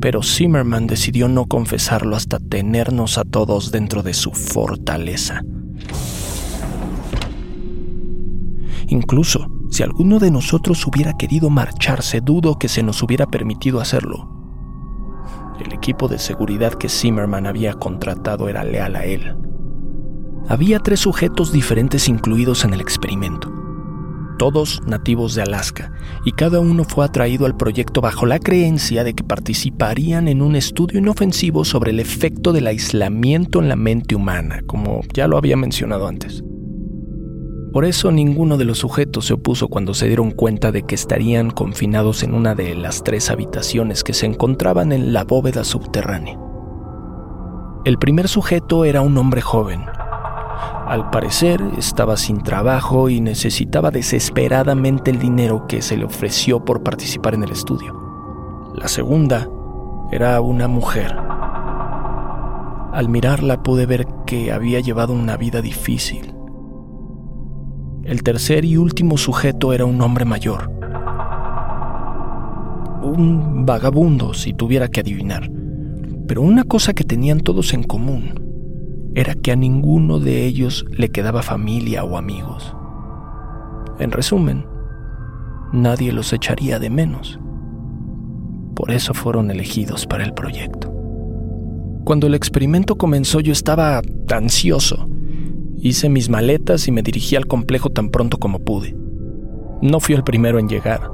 Pero 0.00 0.22
Zimmerman 0.22 0.86
decidió 0.86 1.28
no 1.28 1.46
confesarlo 1.46 2.14
hasta 2.14 2.38
tenernos 2.38 3.18
a 3.18 3.24
todos 3.24 3.72
dentro 3.72 4.02
de 4.02 4.14
su 4.14 4.30
fortaleza. 4.30 5.42
Incluso 8.86 9.48
si 9.70 9.82
alguno 9.82 10.18
de 10.18 10.30
nosotros 10.30 10.86
hubiera 10.86 11.14
querido 11.16 11.50
marcharse, 11.50 12.20
dudo 12.20 12.58
que 12.58 12.68
se 12.68 12.82
nos 12.82 13.02
hubiera 13.02 13.26
permitido 13.26 13.80
hacerlo. 13.80 14.28
El 15.60 15.72
equipo 15.72 16.08
de 16.08 16.18
seguridad 16.18 16.74
que 16.74 16.88
Zimmerman 16.88 17.46
había 17.46 17.74
contratado 17.74 18.48
era 18.48 18.64
leal 18.64 18.96
a 18.96 19.04
él. 19.04 19.36
Había 20.50 20.78
tres 20.78 21.00
sujetos 21.00 21.52
diferentes 21.52 22.08
incluidos 22.08 22.64
en 22.64 22.72
el 22.72 22.80
experimento, 22.80 23.52
todos 24.38 24.80
nativos 24.86 25.34
de 25.34 25.42
Alaska, 25.42 25.92
y 26.24 26.32
cada 26.32 26.58
uno 26.58 26.84
fue 26.84 27.04
atraído 27.04 27.44
al 27.44 27.54
proyecto 27.54 28.00
bajo 28.00 28.24
la 28.24 28.38
creencia 28.38 29.04
de 29.04 29.12
que 29.12 29.24
participarían 29.24 30.26
en 30.26 30.40
un 30.40 30.56
estudio 30.56 31.00
inofensivo 31.00 31.66
sobre 31.66 31.90
el 31.90 32.00
efecto 32.00 32.54
del 32.54 32.66
aislamiento 32.66 33.60
en 33.60 33.68
la 33.68 33.76
mente 33.76 34.14
humana, 34.14 34.62
como 34.66 35.02
ya 35.12 35.28
lo 35.28 35.36
había 35.36 35.58
mencionado 35.58 36.06
antes. 36.06 36.42
Por 37.70 37.84
eso 37.84 38.10
ninguno 38.10 38.56
de 38.56 38.64
los 38.64 38.78
sujetos 38.78 39.26
se 39.26 39.34
opuso 39.34 39.68
cuando 39.68 39.92
se 39.92 40.06
dieron 40.06 40.30
cuenta 40.30 40.72
de 40.72 40.82
que 40.84 40.94
estarían 40.94 41.50
confinados 41.50 42.22
en 42.22 42.32
una 42.32 42.54
de 42.54 42.74
las 42.74 43.04
tres 43.04 43.30
habitaciones 43.30 44.02
que 44.02 44.14
se 44.14 44.24
encontraban 44.24 44.92
en 44.92 45.12
la 45.12 45.24
bóveda 45.24 45.62
subterránea. 45.62 46.40
El 47.84 47.98
primer 47.98 48.28
sujeto 48.28 48.86
era 48.86 49.02
un 49.02 49.16
hombre 49.18 49.42
joven, 49.42 49.82
al 50.88 51.10
parecer 51.10 51.60
estaba 51.76 52.16
sin 52.16 52.42
trabajo 52.42 53.10
y 53.10 53.20
necesitaba 53.20 53.90
desesperadamente 53.90 55.10
el 55.10 55.18
dinero 55.18 55.66
que 55.66 55.82
se 55.82 55.98
le 55.98 56.06
ofreció 56.06 56.64
por 56.64 56.82
participar 56.82 57.34
en 57.34 57.42
el 57.42 57.50
estudio. 57.50 58.72
La 58.74 58.88
segunda 58.88 59.50
era 60.10 60.40
una 60.40 60.66
mujer. 60.66 61.14
Al 62.94 63.10
mirarla 63.10 63.62
pude 63.62 63.84
ver 63.84 64.06
que 64.26 64.50
había 64.50 64.80
llevado 64.80 65.12
una 65.12 65.36
vida 65.36 65.60
difícil. 65.60 66.34
El 68.04 68.22
tercer 68.22 68.64
y 68.64 68.78
último 68.78 69.18
sujeto 69.18 69.74
era 69.74 69.84
un 69.84 70.00
hombre 70.00 70.24
mayor. 70.24 70.70
Un 73.02 73.66
vagabundo, 73.66 74.32
si 74.32 74.54
tuviera 74.54 74.88
que 74.88 75.00
adivinar. 75.00 75.50
Pero 76.26 76.40
una 76.40 76.64
cosa 76.64 76.94
que 76.94 77.04
tenían 77.04 77.40
todos 77.40 77.74
en 77.74 77.82
común 77.82 78.47
era 79.18 79.34
que 79.34 79.50
a 79.50 79.56
ninguno 79.56 80.20
de 80.20 80.44
ellos 80.44 80.86
le 80.92 81.08
quedaba 81.08 81.42
familia 81.42 82.04
o 82.04 82.16
amigos. 82.16 82.72
En 83.98 84.12
resumen, 84.12 84.64
nadie 85.72 86.12
los 86.12 86.32
echaría 86.32 86.78
de 86.78 86.88
menos. 86.88 87.40
Por 88.76 88.92
eso 88.92 89.14
fueron 89.14 89.50
elegidos 89.50 90.06
para 90.06 90.22
el 90.22 90.34
proyecto. 90.34 90.94
Cuando 92.04 92.28
el 92.28 92.34
experimento 92.36 92.96
comenzó 92.96 93.40
yo 93.40 93.52
estaba 93.52 94.00
ansioso. 94.30 95.08
Hice 95.78 96.08
mis 96.08 96.30
maletas 96.30 96.86
y 96.86 96.92
me 96.92 97.02
dirigí 97.02 97.34
al 97.34 97.48
complejo 97.48 97.90
tan 97.90 98.10
pronto 98.10 98.38
como 98.38 98.60
pude. 98.60 98.96
No 99.82 99.98
fui 99.98 100.14
el 100.14 100.22
primero 100.22 100.60
en 100.60 100.68
llegar. 100.68 101.10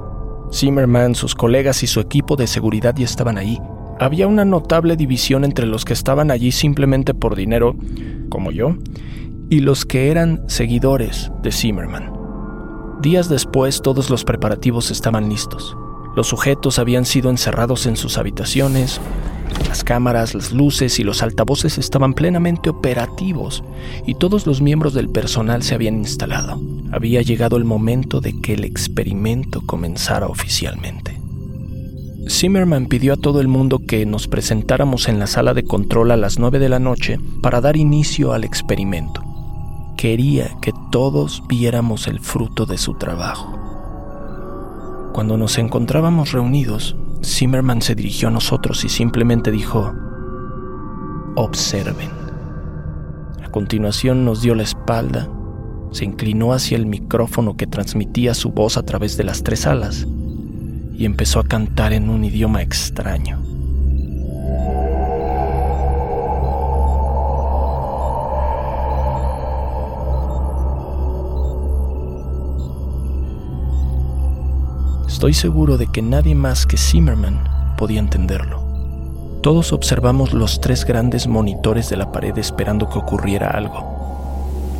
Zimmerman, 0.53 1.15
sus 1.15 1.33
colegas 1.33 1.81
y 1.81 1.87
su 1.87 1.99
equipo 2.01 2.35
de 2.35 2.45
seguridad 2.45 2.93
ya 2.95 3.05
estaban 3.05 3.39
ahí 3.39 3.59
había 3.99 4.27
una 4.27 4.45
notable 4.45 4.95
división 4.95 5.43
entre 5.45 5.65
los 5.65 5.85
que 5.85 5.93
estaban 5.93 6.31
allí 6.31 6.51
simplemente 6.51 7.13
por 7.13 7.35
dinero, 7.35 7.75
como 8.29 8.51
yo, 8.51 8.75
y 9.49 9.59
los 9.59 9.85
que 9.85 10.11
eran 10.11 10.43
seguidores 10.47 11.31
de 11.41 11.51
Zimmerman. 11.51 12.11
Días 13.01 13.29
después 13.29 13.81
todos 13.81 14.09
los 14.09 14.23
preparativos 14.23 14.91
estaban 14.91 15.29
listos. 15.29 15.77
Los 16.15 16.27
sujetos 16.27 16.79
habían 16.79 17.05
sido 17.05 17.29
encerrados 17.29 17.85
en 17.85 17.97
sus 17.97 18.17
habitaciones, 18.17 18.99
las 19.67 19.83
cámaras, 19.83 20.33
las 20.33 20.51
luces 20.51 20.99
y 20.99 21.03
los 21.03 21.21
altavoces 21.21 21.77
estaban 21.77 22.13
plenamente 22.13 22.69
operativos 22.69 23.63
y 24.05 24.15
todos 24.15 24.47
los 24.47 24.61
miembros 24.61 24.93
del 24.93 25.09
personal 25.09 25.63
se 25.63 25.75
habían 25.75 25.95
instalado. 25.95 26.59
había 26.91 27.21
llegado 27.21 27.57
el 27.57 27.65
momento 27.65 28.21
de 28.21 28.39
que 28.39 28.53
el 28.53 28.63
experimento 28.63 29.61
comenzara 29.65 30.27
oficialmente. 30.27 31.14
Zimmerman 32.27 32.87
pidió 32.87 33.13
a 33.13 33.17
todo 33.17 33.39
el 33.39 33.47
mundo 33.47 33.79
que 33.79 34.03
nos 34.07 34.27
presentáramos 34.27 35.07
en 35.07 35.19
la 35.19 35.27
sala 35.27 35.53
de 35.53 35.63
control 35.63 36.09
a 36.09 36.17
las 36.17 36.39
9 36.39 36.57
de 36.57 36.69
la 36.69 36.79
noche 36.79 37.19
para 37.41 37.61
dar 37.61 37.77
inicio 37.77 38.33
al 38.33 38.43
experimento. 38.43 39.21
Quería 39.95 40.49
que 40.59 40.73
todos 40.91 41.43
viéramos 41.47 42.07
el 42.07 42.19
fruto 42.19 42.65
de 42.65 42.79
su 42.79 42.95
trabajo. 42.95 43.59
Cuando 45.13 45.37
nos 45.37 45.59
encontrábamos 45.59 46.31
reunidos, 46.31 46.95
Zimmerman 47.23 47.83
se 47.83 47.93
dirigió 47.93 48.29
a 48.29 48.31
nosotros 48.31 48.83
y 48.83 48.89
simplemente 48.89 49.51
dijo, 49.51 49.93
observen. 51.35 52.09
A 53.43 53.49
continuación 53.51 54.25
nos 54.25 54.41
dio 54.41 54.55
la 54.55 54.63
espalda, 54.63 55.29
se 55.91 56.05
inclinó 56.05 56.53
hacia 56.53 56.75
el 56.75 56.87
micrófono 56.87 57.55
que 57.55 57.67
transmitía 57.67 58.33
su 58.33 58.49
voz 58.49 58.77
a 58.77 58.83
través 58.83 59.15
de 59.15 59.25
las 59.25 59.43
tres 59.43 59.67
alas 59.67 60.07
y 60.97 61.05
empezó 61.05 61.39
a 61.39 61.43
cantar 61.43 61.93
en 61.93 62.09
un 62.09 62.23
idioma 62.23 62.61
extraño. 62.61 63.41
Estoy 75.07 75.33
seguro 75.33 75.77
de 75.77 75.87
que 75.87 76.01
nadie 76.01 76.35
más 76.35 76.65
que 76.65 76.77
Zimmerman 76.77 77.41
podía 77.77 77.99
entenderlo. 77.99 78.61
Todos 79.41 79.73
observamos 79.73 80.33
los 80.33 80.59
tres 80.59 80.85
grandes 80.85 81.27
monitores 81.27 81.89
de 81.89 81.97
la 81.97 82.11
pared 82.11 82.37
esperando 82.37 82.89
que 82.89 82.99
ocurriera 82.99 83.51
algo. 83.51 83.95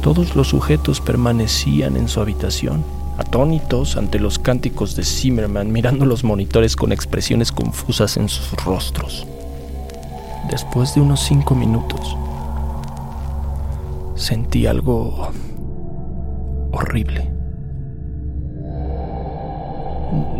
Todos 0.02 0.36
los 0.36 0.50
sujetos 0.50 1.02
permanecían 1.02 1.98
en 1.98 2.08
su 2.08 2.20
habitación, 2.20 2.84
atónitos 3.18 3.98
ante 3.98 4.20
los 4.20 4.40
cánticos 4.40 4.96
de 4.96 5.04
Zimmerman, 5.04 5.72
mirando 5.72 6.06
los 6.06 6.24
monitores 6.24 6.76
con 6.76 6.92
expresiones 6.92 7.52
confusas 7.52 8.18
en 8.18 8.30
sus 8.30 8.52
rostros. 8.64 9.26
Después 10.50 10.94
de 10.96 11.02
unos 11.02 11.22
cinco 11.22 11.56
minutos, 11.56 12.18
sentí 14.16 14.68
algo 14.68 15.30
horrible. 16.72 17.32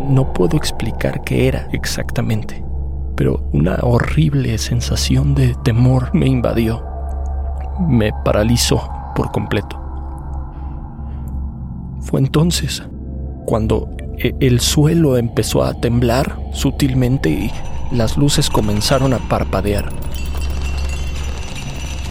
No 0.08 0.32
puedo 0.32 0.56
explicar 0.56 1.22
qué 1.24 1.48
era 1.48 1.68
exactamente, 1.72 2.64
pero 3.16 3.48
una 3.52 3.78
horrible 3.82 4.56
sensación 4.58 5.34
de 5.34 5.54
temor 5.64 6.14
me 6.14 6.26
invadió. 6.26 6.84
Me 7.88 8.12
paralizó 8.24 8.88
por 9.14 9.32
completo. 9.32 9.85
Fue 12.06 12.20
entonces 12.20 12.84
cuando 13.46 13.88
e-, 14.16 14.34
el 14.38 14.60
suelo 14.60 15.16
empezó 15.16 15.64
a 15.64 15.74
temblar 15.74 16.38
sutilmente 16.52 17.28
y 17.28 17.50
las 17.90 18.16
luces 18.16 18.48
comenzaron 18.48 19.12
a 19.12 19.18
parpadear. 19.18 19.90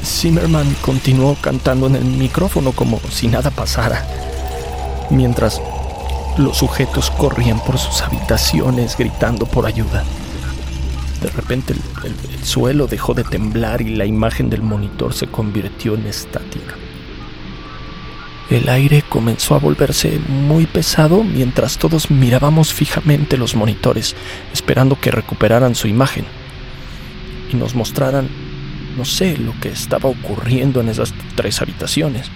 Zimmerman 0.04 0.76
continuó 0.82 1.36
cantando 1.42 1.88
en 1.88 1.96
el 1.96 2.04
micrófono 2.04 2.74
como 2.74 3.00
si 3.10 3.28
nada 3.28 3.52
pasara, 3.52 4.06
mientras 5.10 5.62
los 6.38 6.58
sujetos 6.58 7.10
corrían 7.12 7.64
por 7.64 7.78
sus 7.78 8.02
habitaciones 8.02 8.98
gritando 8.98 9.46
por 9.46 9.66
ayuda. 9.66 10.04
De 11.22 11.30
repente 11.30 11.74
el, 11.74 12.12
el 12.34 12.44
suelo 12.44 12.88
dejó 12.88 13.14
de 13.14 13.24
temblar 13.24 13.82
y 13.82 13.96
la 13.96 14.06
imagen 14.06 14.50
del 14.50 14.62
monitor 14.62 15.14
se 15.14 15.28
convirtió 15.28 15.96
en 15.96 16.06
estática. 16.06 16.76
El 18.50 18.70
aire 18.70 19.04
comenzó 19.10 19.56
a 19.56 19.60
volverse 19.60 20.20
muy 20.30 20.68
pesado 20.68 21.24
mientras 21.24 21.80
todos 21.80 22.12
mirábamos 22.12 22.74
fijamente 22.74 23.38
los 23.38 23.56
monitores, 23.56 24.16
esperando 24.54 25.00
que 25.00 25.10
recuperaran 25.10 25.74
su 25.74 25.88
imagen 25.88 26.26
y 27.52 27.56
nos 27.56 27.74
mostraran, 27.74 28.30
no 28.98 29.04
sé, 29.04 29.38
lo 29.38 29.54
que 29.60 29.70
estaba 29.70 30.10
ocurriendo 30.10 30.80
en 30.80 30.90
esas 30.90 31.12
tres 31.36 31.60
habitaciones. 31.62 32.30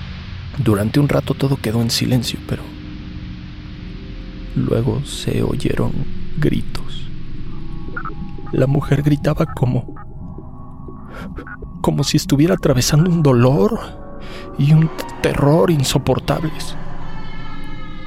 Durante 0.58 1.00
un 1.00 1.10
rato 1.10 1.36
todo 1.36 1.58
quedó 1.58 1.82
en 1.82 1.92
silencio, 1.92 2.40
pero 2.48 2.64
luego 4.56 5.06
se 5.06 5.44
oyeron 5.44 5.92
gritos. 6.38 7.08
La 8.52 8.66
mujer 8.66 9.04
gritaba 9.04 9.46
como 9.46 9.94
como 11.82 12.04
si 12.04 12.18
estuviera 12.18 12.56
atravesando 12.56 13.10
un 13.10 13.24
dolor 13.24 13.99
y 14.60 14.74
un 14.74 14.90
terror 15.22 15.72
insoportables. 15.72 16.76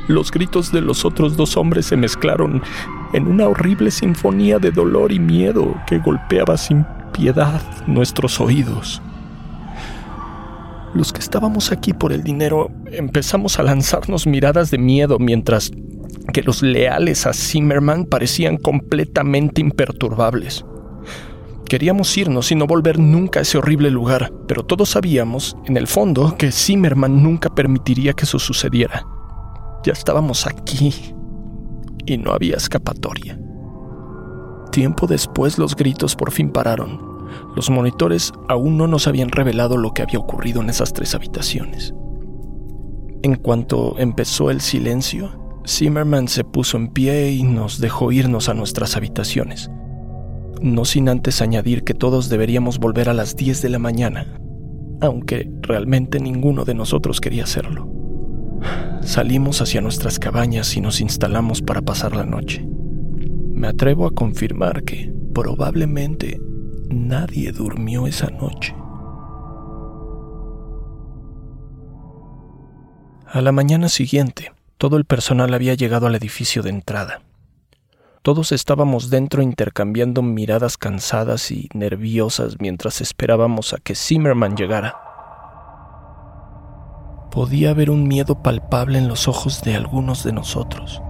Los 0.07 0.31
gritos 0.31 0.71
de 0.71 0.81
los 0.81 1.05
otros 1.05 1.37
dos 1.37 1.57
hombres 1.57 1.87
se 1.87 1.97
mezclaron 1.97 2.63
en 3.13 3.27
una 3.27 3.49
horrible 3.49 3.91
sinfonía 3.91 4.59
de 4.59 4.71
dolor 4.71 5.13
y 5.13 5.19
miedo 5.19 5.75
que 5.87 5.99
golpeaba 5.99 6.57
sin 6.57 6.85
piedad 7.13 7.63
nuestros 7.87 8.41
oídos. 8.41 9.01
Los 10.95 11.13
que 11.13 11.21
estábamos 11.21 11.73
aquí 11.73 11.93
por 11.95 12.13
el 12.13 12.23
dinero 12.23 12.71
empezamos 12.87 13.59
a 13.59 13.63
lanzarnos 13.63 14.27
miradas 14.27 14.71
de 14.71 14.79
miedo 14.79 15.19
mientras 15.19 15.71
que 16.33 16.43
los 16.43 16.63
leales 16.63 17.27
a 17.27 17.33
Zimmerman 17.33 18.05
parecían 18.05 18.57
completamente 18.59 19.61
imperturbables. 19.61 20.65
Queríamos 21.73 22.15
irnos 22.19 22.53
y 22.53 22.55
no 22.55 22.67
volver 22.67 22.99
nunca 22.99 23.39
a 23.39 23.43
ese 23.45 23.57
horrible 23.57 23.91
lugar, 23.91 24.31
pero 24.47 24.63
todos 24.63 24.91
sabíamos, 24.91 25.57
en 25.65 25.79
el 25.79 25.87
fondo, 25.87 26.37
que 26.37 26.53
Zimmerman 26.53 27.23
nunca 27.23 27.49
permitiría 27.49 28.13
que 28.13 28.25
eso 28.25 28.39
sucediera. 28.39 29.07
Ya 29.83 29.95
estábamos 29.95 30.47
aquí 30.47 30.93
y 32.05 32.19
no 32.19 32.33
había 32.33 32.57
escapatoria. 32.57 33.41
Tiempo 34.71 35.07
después 35.07 35.57
los 35.57 35.75
gritos 35.75 36.15
por 36.15 36.31
fin 36.31 36.51
pararon. 36.51 37.31
Los 37.57 37.71
monitores 37.71 38.35
aún 38.51 38.77
no 38.77 38.87
nos 38.87 39.07
habían 39.07 39.31
revelado 39.31 39.79
lo 39.79 39.95
que 39.95 40.03
había 40.03 40.19
ocurrido 40.19 40.61
en 40.61 40.69
esas 40.69 40.93
tres 40.93 41.15
habitaciones. 41.15 41.95
En 43.23 43.37
cuanto 43.37 43.99
empezó 43.99 44.51
el 44.51 44.61
silencio, 44.61 45.63
Zimmerman 45.67 46.29
se 46.29 46.45
puso 46.45 46.77
en 46.77 46.89
pie 46.89 47.31
y 47.31 47.45
nos 47.45 47.81
dejó 47.81 48.13
irnos 48.13 48.51
a 48.51 48.55
nuestras 48.55 48.95
habitaciones 48.95 49.71
no 50.63 50.85
sin 50.85 51.09
antes 51.09 51.43
añadir 51.43 51.85
que 51.85 51.95
todos 51.95 52.29
deberíamos 52.29 52.79
volver 52.79 53.09
a 53.09 53.15
las 53.15 53.37
10 53.37 53.63
de 53.63 53.69
la 53.69 53.79
mañana, 53.79 54.39
aunque 55.01 55.51
realmente 55.63 56.21
ninguno 56.21 56.65
de 56.65 56.75
nosotros 56.75 57.21
quería 57.21 57.45
hacerlo. 57.45 57.91
Salimos 59.03 59.61
hacia 59.61 59.81
nuestras 59.81 60.19
cabañas 60.19 60.77
y 60.77 60.81
nos 60.81 61.01
instalamos 61.01 61.63
para 61.63 61.83
pasar 61.83 62.15
la 62.15 62.25
noche. 62.25 62.65
Me 62.67 63.67
atrevo 63.67 64.07
a 64.07 64.13
confirmar 64.13 64.85
que 64.85 65.13
probablemente 65.35 66.41
nadie 66.89 67.53
durmió 67.53 68.07
esa 68.07 68.29
noche. 68.31 68.75
A 73.27 73.41
la 73.41 73.51
mañana 73.51 73.89
siguiente, 73.89 74.53
todo 74.79 74.97
el 74.97 75.05
personal 75.05 75.55
había 75.55 75.75
llegado 75.75 76.07
al 76.07 76.15
edificio 76.15 76.63
de 76.63 76.71
entrada. 76.71 77.23
Todos 78.23 78.53
estábamos 78.53 79.11
dentro 79.11 79.43
intercambiando 79.43 80.23
miradas 80.23 80.79
cansadas 80.79 81.51
y 81.51 81.69
nerviosas 81.75 82.55
mientras 82.61 83.01
esperábamos 83.01 83.75
a 83.75 83.79
que 83.79 83.97
Zimmerman 83.97 84.57
llegara. 84.57 84.95
Podía 87.33 87.71
haber 87.71 87.91
un 87.91 88.07
miedo 88.07 88.41
palpable 88.41 88.99
en 88.99 89.09
los 89.09 89.27
ojos 89.27 89.63
de 89.63 89.75
algunos 89.75 90.23
de 90.23 90.33
nosotros, 90.33 91.03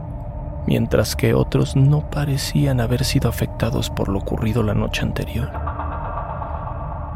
mientras 0.66 1.14
que 1.14 1.35
otros 1.35 1.77
no 1.77 2.09
parecían 2.09 2.81
haber 2.81 3.05
sido 3.05 3.29
afectados 3.29 3.90
por 3.90 4.09
lo 4.09 4.18
ocurrido 4.18 4.62
la 4.62 4.72
noche 4.72 5.03
anterior. 5.03 5.53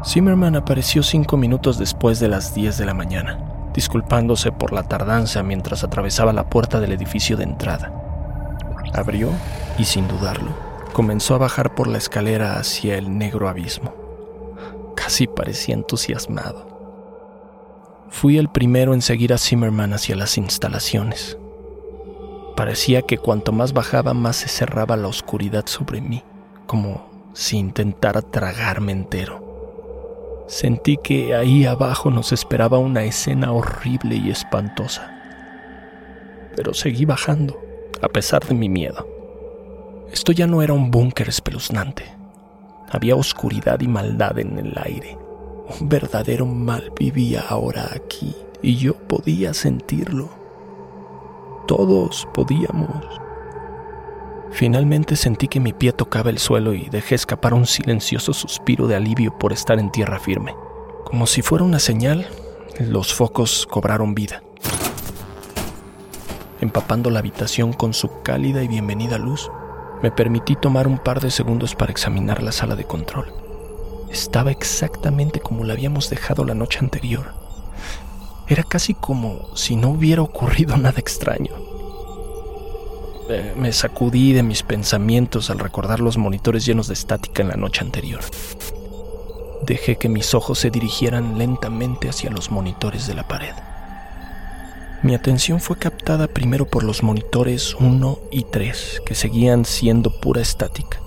Zimmerman 0.05 0.57
apareció 0.57 1.01
cinco 1.01 1.37
minutos 1.37 1.79
después 1.79 2.19
de 2.19 2.27
las 2.27 2.53
10 2.53 2.77
de 2.77 2.85
la 2.85 2.93
mañana, 2.93 3.71
disculpándose 3.73 4.51
por 4.51 4.73
la 4.73 4.83
tardanza 4.83 5.41
mientras 5.41 5.83
atravesaba 5.83 6.33
la 6.33 6.51
puerta 6.51 6.79
del 6.79 6.91
edificio 6.91 7.35
de 7.35 7.45
entrada. 7.45 8.06
Abrió 8.93 9.31
y 9.77 9.85
sin 9.85 10.07
dudarlo, 10.07 10.49
comenzó 10.93 11.35
a 11.35 11.39
bajar 11.39 11.75
por 11.75 11.87
la 11.87 11.97
escalera 11.97 12.57
hacia 12.57 12.97
el 12.97 13.17
negro 13.17 13.49
abismo. 13.49 13.93
Casi 14.95 15.27
parecía 15.27 15.75
entusiasmado. 15.75 16.65
Fui 18.09 18.37
el 18.37 18.49
primero 18.49 18.93
en 18.93 19.01
seguir 19.01 19.33
a 19.33 19.37
Zimmerman 19.37 19.93
hacia 19.93 20.15
las 20.15 20.37
instalaciones. 20.37 21.37
Parecía 22.55 23.03
que 23.03 23.17
cuanto 23.17 23.51
más 23.51 23.73
bajaba, 23.73 24.13
más 24.13 24.37
se 24.37 24.47
cerraba 24.47 24.97
la 24.97 25.07
oscuridad 25.07 25.65
sobre 25.67 26.01
mí, 26.01 26.23
como 26.65 27.29
si 27.33 27.57
intentara 27.57 28.21
tragarme 28.21 28.93
entero. 28.93 30.45
Sentí 30.47 30.97
que 30.97 31.35
ahí 31.35 31.65
abajo 31.65 32.09
nos 32.09 32.31
esperaba 32.31 32.79
una 32.79 33.03
escena 33.03 33.51
horrible 33.51 34.15
y 34.15 34.31
espantosa. 34.31 35.13
Pero 36.55 36.73
seguí 36.73 37.05
bajando 37.05 37.66
a 38.01 38.07
pesar 38.07 38.45
de 38.45 38.53
mi 38.53 38.69
miedo. 38.69 39.07
Esto 40.11 40.31
ya 40.31 40.47
no 40.47 40.61
era 40.61 40.73
un 40.73 40.89
búnker 40.91 41.29
espeluznante. 41.29 42.05
Había 42.89 43.15
oscuridad 43.15 43.79
y 43.81 43.87
maldad 43.87 44.39
en 44.39 44.57
el 44.57 44.73
aire. 44.77 45.17
Un 45.79 45.89
verdadero 45.89 46.45
mal 46.45 46.91
vivía 46.97 47.43
ahora 47.47 47.89
aquí 47.93 48.35
y 48.61 48.77
yo 48.77 48.93
podía 48.93 49.53
sentirlo. 49.53 50.29
Todos 51.67 52.27
podíamos. 52.33 53.19
Finalmente 54.51 55.15
sentí 55.17 55.47
que 55.47 55.59
mi 55.59 55.73
pie 55.73 55.91
tocaba 55.91 56.29
el 56.29 56.39
suelo 56.39 56.73
y 56.73 56.87
dejé 56.89 57.15
escapar 57.15 57.53
un 57.53 57.65
silencioso 57.65 58.33
suspiro 58.33 58.87
de 58.87 58.95
alivio 58.95 59.37
por 59.37 59.51
estar 59.51 59.77
en 59.77 59.91
tierra 59.91 60.19
firme. 60.19 60.55
Como 61.03 61.27
si 61.27 61.41
fuera 61.41 61.65
una 61.65 61.79
señal, 61.79 62.27
los 62.79 63.13
focos 63.13 63.67
cobraron 63.69 64.15
vida, 64.15 64.41
empapando 66.61 67.09
la 67.09 67.19
habitación 67.19 67.73
con 67.73 67.93
su 67.93 68.21
cálida 68.21 68.63
y 68.63 68.67
bienvenida 68.67 69.17
luz. 69.17 69.51
Me 70.01 70.11
permití 70.11 70.55
tomar 70.55 70.87
un 70.87 70.97
par 70.97 71.21
de 71.21 71.31
segundos 71.31 71.75
para 71.75 71.91
examinar 71.91 72.43
la 72.43 72.51
sala 72.51 72.75
de 72.75 72.85
control. 72.85 73.33
Estaba 74.09 74.51
exactamente 74.51 75.39
como 75.39 75.63
la 75.63 75.73
habíamos 75.73 76.09
dejado 76.09 76.45
la 76.45 76.53
noche 76.53 76.79
anterior. 76.79 77.33
Era 78.47 78.63
casi 78.63 78.93
como 78.93 79.55
si 79.55 79.75
no 79.75 79.89
hubiera 79.89 80.21
ocurrido 80.21 80.77
nada 80.77 80.99
extraño. 80.99 81.51
Eh, 83.29 83.53
me 83.57 83.73
sacudí 83.73 84.31
de 84.31 84.43
mis 84.43 84.63
pensamientos 84.63 85.49
al 85.49 85.59
recordar 85.59 85.99
los 85.99 86.17
monitores 86.17 86.65
llenos 86.65 86.87
de 86.87 86.93
estática 86.93 87.41
en 87.41 87.49
la 87.49 87.57
noche 87.57 87.81
anterior. 87.81 88.21
Dejé 89.63 89.97
que 89.97 90.07
mis 90.07 90.33
ojos 90.33 90.59
se 90.59 90.69
dirigieran 90.69 91.37
lentamente 91.37 92.07
hacia 92.07 92.29
los 92.29 92.51
monitores 92.51 93.05
de 93.05 93.15
la 93.15 93.27
pared. 93.27 93.53
Mi 95.03 95.13
atención 95.13 95.59
fue 95.59 95.77
captada 95.77 96.27
primero 96.27 96.65
por 96.65 96.83
los 96.83 97.03
monitores 97.03 97.75
1 97.75 98.19
y 98.31 98.43
3, 98.45 99.03
que 99.05 99.13
seguían 99.13 99.63
siendo 99.63 100.09
pura 100.19 100.41
estática. 100.41 100.99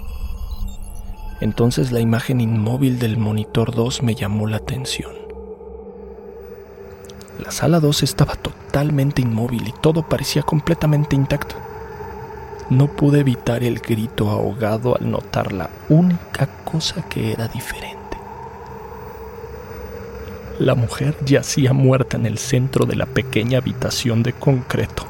Entonces 1.41 1.91
la 1.91 1.99
imagen 1.99 2.41
inmóvil 2.41 3.01
del 3.01 3.19
monitor 3.19 3.75
2 3.75 4.05
me 4.05 4.15
llamó 4.15 4.47
la 4.47 4.59
atención. 4.59 5.11
La 7.43 7.51
sala 7.51 7.81
2 7.81 8.05
estaba 8.05 8.37
totalmente 8.37 9.23
inmóvil 9.23 9.67
y 9.67 9.73
todo 9.73 10.09
parecía 10.09 10.43
completamente 10.43 11.17
intacto. 11.17 11.57
No 12.69 12.87
pude 12.87 13.21
evitar 13.21 13.65
el 13.65 13.81
grito 13.81 14.31
ahogado 14.31 14.97
al 14.97 15.11
notar 15.11 15.53
la 15.53 15.69
única 15.89 16.47
cosa 16.65 17.03
que 17.09 17.33
era 17.33 17.49
diferente. 17.49 18.00
La 20.61 20.77
mujer 20.77 21.17
yacía 21.25 21.73
muerta 21.73 22.17
en 22.17 22.27
el 22.27 22.39
centro 22.39 22.85
de 22.85 22.95
la 22.95 23.07
pequeña 23.07 23.59
habitación 23.59 24.23
de 24.23 24.35
concreto, 24.35 25.05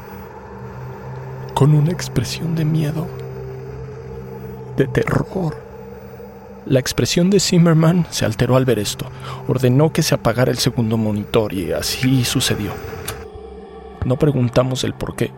con 1.53 1.75
una 1.75 1.91
expresión 1.91 2.55
de 2.55 2.65
miedo, 2.65 3.05
de 4.77 4.87
terror 4.87 5.55
la 6.65 6.79
expresión 6.79 7.31
de 7.31 7.39
Zimmerman 7.39 8.05
se 8.11 8.23
alteró 8.23 8.55
al 8.55 8.65
ver 8.65 8.77
esto. 8.77 9.07
Ordenó 9.47 9.91
que 9.91 10.03
se 10.03 10.13
apagara 10.13 10.51
el 10.51 10.59
segundo 10.59 10.95
monitor 10.95 11.53
y 11.53 11.71
así 11.71 12.23
sucedió. 12.23 12.71
No 14.05 14.17
preguntamos 14.17 14.83
el 14.83 14.93
por 14.93 15.15
qué. 15.15 15.31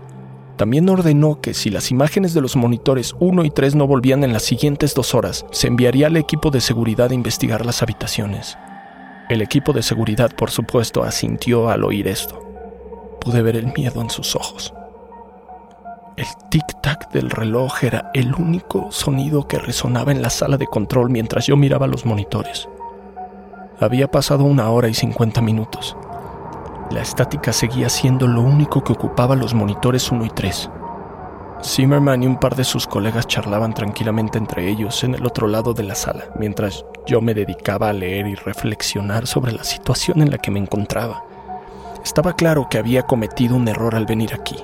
También 0.58 0.88
ordenó 0.90 1.40
que 1.40 1.54
si 1.54 1.70
las 1.70 1.92
imágenes 1.92 2.34
de 2.34 2.42
los 2.42 2.56
monitores 2.56 3.16
1 3.20 3.46
y 3.46 3.50
3 3.50 3.76
no 3.76 3.88
volvían 3.88 4.24
en 4.24 4.34
las 4.34 4.44
siguientes 4.44 4.94
dos 4.94 5.16
horas, 5.16 5.46
se 5.52 5.68
enviaría 5.68 6.08
al 6.08 6.18
equipo 6.18 6.52
de 6.52 6.62
seguridad 6.62 7.10
a 7.10 7.16
investigar 7.16 7.66
las 7.66 7.82
habitaciones. 7.82 8.58
El 9.34 9.42
equipo 9.42 9.74
de 9.74 9.82
seguridad, 9.82 10.30
por 10.36 10.52
supuesto, 10.52 11.02
asintió 11.02 11.72
al 11.72 11.84
oír 11.84 12.08
esto. 12.08 12.40
Pude 13.20 13.42
ver 13.42 13.56
el 13.56 13.74
miedo 13.76 14.00
en 14.00 14.12
sus 14.12 14.36
ojos. 14.36 14.76
El 16.16 16.28
tic-tac 16.52 17.10
del 17.10 17.32
reloj 17.32 17.84
era 17.84 18.12
el 18.14 18.36
único 18.36 18.92
sonido 18.92 19.48
que 19.48 19.58
resonaba 19.58 20.12
en 20.12 20.22
la 20.22 20.30
sala 20.30 20.58
de 20.58 20.68
control 20.68 21.10
mientras 21.10 21.48
yo 21.48 21.58
miraba 21.58 21.88
los 21.88 22.06
monitores. 22.06 22.70
Había 23.80 24.08
pasado 24.08 24.44
una 24.44 24.70
hora 24.70 24.88
y 24.88 24.94
cincuenta 24.94 25.42
minutos. 25.42 25.98
La 26.92 27.02
estática 27.02 27.54
seguía 27.54 27.90
siendo 27.90 28.28
lo 28.28 28.44
único 28.44 28.84
que 28.84 28.94
ocupaba 28.94 29.36
los 29.36 29.56
monitores 29.56 30.12
1 30.12 30.26
y 30.26 30.30
3. 30.30 30.70
Zimmerman 31.64 32.24
y 32.24 32.28
un 32.28 32.40
par 32.40 32.56
de 32.56 32.64
sus 32.64 32.88
colegas 32.88 33.28
charlaban 33.28 33.74
tranquilamente 33.74 34.38
entre 34.38 34.70
ellos 34.70 35.04
en 35.04 35.16
el 35.16 35.26
otro 35.26 35.48
lado 35.48 35.74
de 35.74 35.84
la 35.84 35.96
sala, 35.96 36.26
mientras 36.38 36.86
yo 37.06 37.22
me 37.22 37.34
dedicaba 37.34 37.90
a 37.90 37.94
leer 37.94 38.28
y 38.28 38.36
reflexionar 38.36 39.28
sobre 39.28 39.54
la 39.54 39.64
situación 39.64 40.22
en 40.22 40.30
la 40.30 40.38
que 40.38 40.52
me 40.52 40.60
encontraba. 40.60 41.24
Estaba 42.04 42.36
claro 42.36 42.68
que 42.70 42.78
había 42.78 43.04
cometido 43.04 43.56
un 43.56 43.68
error 43.68 43.96
al 43.96 44.06
venir 44.06 44.34
aquí 44.34 44.58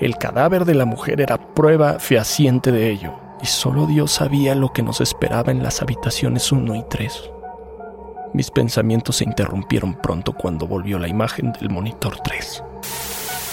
el 0.00 0.16
cadáver 0.16 0.64
de 0.64 0.74
la 0.74 0.84
mujer 0.84 1.20
era 1.20 1.38
prueba 1.38 1.98
fehaciente 1.98 2.72
de 2.72 2.90
ello, 2.90 3.14
y 3.42 3.46
solo 3.46 3.86
Dios 3.86 4.12
sabía 4.12 4.54
lo 4.54 4.72
que 4.72 4.82
nos 4.82 5.00
esperaba 5.00 5.52
en 5.52 5.62
las 5.62 5.82
habitaciones 5.82 6.50
1 6.50 6.74
y 6.74 6.84
3. 6.88 7.30
Mis 8.32 8.50
pensamientos 8.50 9.16
se 9.16 9.24
interrumpieron 9.24 9.94
pronto 9.94 10.32
cuando 10.32 10.66
volvió 10.66 10.98
la 10.98 11.08
imagen 11.08 11.52
del 11.52 11.70
monitor 11.70 12.18
3. 12.20 12.64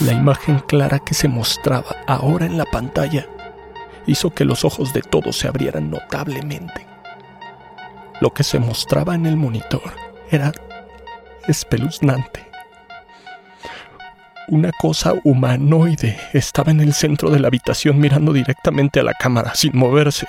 La 0.06 0.14
imagen 0.14 0.58
clara 0.62 0.98
que 0.98 1.14
se 1.14 1.28
mostraba 1.28 1.96
ahora 2.08 2.48
en 2.48 2.58
la 2.58 2.66
pantalla 2.66 3.28
hizo 4.08 4.32
que 4.32 4.46
los 4.46 4.66
ojos 4.66 4.94
de 4.94 5.04
todos 5.04 5.38
se 5.38 5.48
abrieran 5.48 5.92
notablemente. 5.92 6.88
Lo 8.20 8.34
que 8.34 8.44
se 8.44 8.58
mostraba 8.58 9.14
en 9.14 9.28
el 9.28 9.38
monitor 9.38 9.94
era 10.32 10.54
espeluznante. 11.48 12.50
Una 14.48 14.72
cosa 14.72 15.14
humanoide 15.24 16.18
estaba 16.34 16.72
en 16.72 16.82
el 16.82 16.94
centro 16.94 17.30
de 17.30 17.40
la 17.40 17.50
habitación 17.50 18.00
mirando 18.00 18.34
directamente 18.34 19.00
a 19.00 19.04
la 19.04 19.14
cámara, 19.14 19.54
sin 19.54 19.78
moverse. 19.78 20.26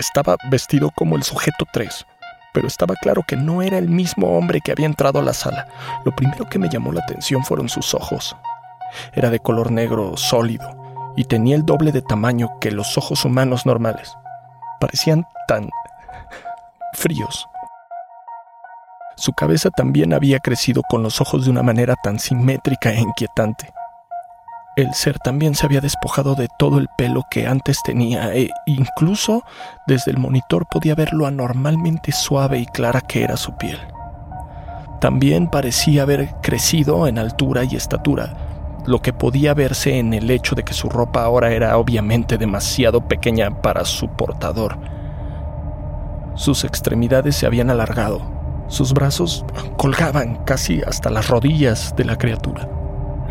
Estaba 0.00 0.36
vestido 0.50 0.90
como 0.90 1.14
el 1.14 1.22
sujeto 1.22 1.64
3, 1.72 2.06
pero 2.52 2.66
estaba 2.66 2.96
claro 2.96 3.22
que 3.26 3.36
no 3.36 3.62
era 3.62 3.78
el 3.78 3.88
mismo 3.88 4.36
hombre 4.36 4.60
que 4.60 4.72
había 4.72 4.86
entrado 4.86 5.20
a 5.20 5.22
la 5.22 5.32
sala. 5.32 5.68
Lo 6.04 6.10
primero 6.10 6.48
que 6.48 6.58
me 6.58 6.68
llamó 6.68 6.92
la 6.92 7.02
atención 7.02 7.44
fueron 7.44 7.68
sus 7.68 7.94
ojos. 7.94 8.36
Era 9.12 9.30
de 9.30 9.40
color 9.40 9.70
negro 9.70 10.16
sólido 10.16 10.84
y 11.16 11.24
tenía 11.24 11.56
el 11.56 11.64
doble 11.64 11.92
de 11.92 12.02
tamaño 12.02 12.58
que 12.60 12.70
los 12.70 12.98
ojos 12.98 13.24
humanos 13.24 13.66
normales. 13.66 14.16
Parecían 14.80 15.26
tan 15.46 15.70
fríos. 16.94 17.48
Su 19.16 19.32
cabeza 19.32 19.70
también 19.70 20.12
había 20.12 20.40
crecido 20.40 20.82
con 20.88 21.02
los 21.02 21.20
ojos 21.20 21.44
de 21.44 21.50
una 21.50 21.62
manera 21.62 21.94
tan 22.02 22.18
simétrica 22.18 22.90
e 22.92 23.00
inquietante. 23.00 23.72
El 24.76 24.92
ser 24.92 25.20
también 25.20 25.54
se 25.54 25.66
había 25.66 25.80
despojado 25.80 26.34
de 26.34 26.48
todo 26.58 26.78
el 26.78 26.88
pelo 26.98 27.22
que 27.30 27.46
antes 27.46 27.80
tenía 27.84 28.34
e 28.34 28.50
incluso 28.66 29.44
desde 29.86 30.10
el 30.10 30.18
monitor 30.18 30.66
podía 30.66 30.96
ver 30.96 31.12
lo 31.12 31.26
anormalmente 31.26 32.10
suave 32.10 32.58
y 32.58 32.66
clara 32.66 33.00
que 33.00 33.22
era 33.22 33.36
su 33.36 33.56
piel. 33.56 33.78
También 35.00 35.48
parecía 35.48 36.02
haber 36.02 36.34
crecido 36.42 37.06
en 37.06 37.18
altura 37.18 37.62
y 37.62 37.76
estatura, 37.76 38.34
lo 38.86 39.00
que 39.00 39.12
podía 39.12 39.54
verse 39.54 39.98
en 39.98 40.12
el 40.14 40.30
hecho 40.30 40.54
de 40.54 40.62
que 40.62 40.74
su 40.74 40.88
ropa 40.88 41.24
ahora 41.24 41.52
era 41.52 41.76
obviamente 41.78 42.38
demasiado 42.38 43.08
pequeña 43.08 43.62
para 43.62 43.84
su 43.84 44.08
portador. 44.08 44.78
Sus 46.34 46.64
extremidades 46.64 47.36
se 47.36 47.46
habían 47.46 47.70
alargado, 47.70 48.20
sus 48.66 48.92
brazos 48.92 49.44
colgaban 49.76 50.44
casi 50.44 50.82
hasta 50.82 51.10
las 51.10 51.28
rodillas 51.28 51.94
de 51.96 52.04
la 52.04 52.16
criatura. 52.16 52.68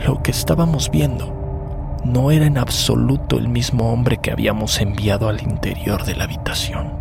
Lo 0.06 0.22
que 0.24 0.32
estábamos 0.32 0.90
viendo 0.90 1.34
no 2.04 2.32
era 2.32 2.46
en 2.46 2.58
absoluto 2.58 3.38
el 3.38 3.48
mismo 3.48 3.92
hombre 3.92 4.18
que 4.18 4.32
habíamos 4.32 4.80
enviado 4.80 5.30
al 5.30 5.42
interior 5.42 6.04
de 6.04 6.16
la 6.16 6.26
habitación. 6.26 6.94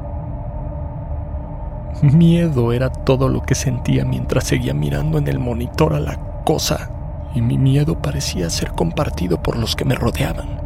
Miedo 2.02 2.72
era 2.72 2.90
todo 2.90 3.28
lo 3.28 3.42
que 3.42 3.54
sentía 3.54 4.04
mientras 4.04 4.44
seguía 4.44 4.74
mirando 4.74 5.18
en 5.18 5.28
el 5.28 5.38
monitor 5.38 5.94
a 5.94 6.00
la 6.00 6.16
cosa, 6.44 6.90
y 7.34 7.42
mi 7.42 7.58
miedo 7.58 8.00
parecía 8.00 8.50
ser 8.50 8.72
compartido 8.72 9.42
por 9.42 9.56
los 9.56 9.76
que 9.76 9.84
me 9.84 9.94
rodeaban. 9.94 10.60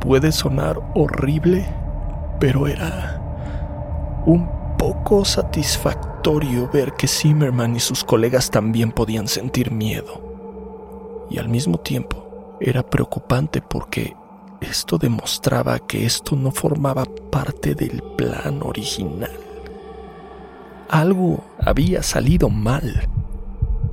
Puede 0.00 0.32
sonar 0.32 0.80
horrible, 0.94 1.66
pero 2.38 2.66
era 2.66 3.20
un 4.26 4.48
poco 4.78 5.24
satisfactorio 5.24 6.68
ver 6.72 6.92
que 6.94 7.06
Zimmerman 7.06 7.76
y 7.76 7.80
sus 7.80 8.04
colegas 8.04 8.50
también 8.50 8.92
podían 8.92 9.28
sentir 9.28 9.70
miedo. 9.70 11.26
Y 11.30 11.38
al 11.38 11.48
mismo 11.48 11.78
tiempo 11.78 12.56
era 12.60 12.82
preocupante 12.82 13.62
porque 13.62 14.16
esto 14.60 14.98
demostraba 14.98 15.78
que 15.78 16.04
esto 16.04 16.36
no 16.36 16.50
formaba 16.50 17.04
parte 17.30 17.74
del 17.74 18.02
plan 18.16 18.60
original. 18.62 19.30
Algo 20.88 21.44
había 21.58 22.02
salido 22.02 22.50
mal. 22.50 23.08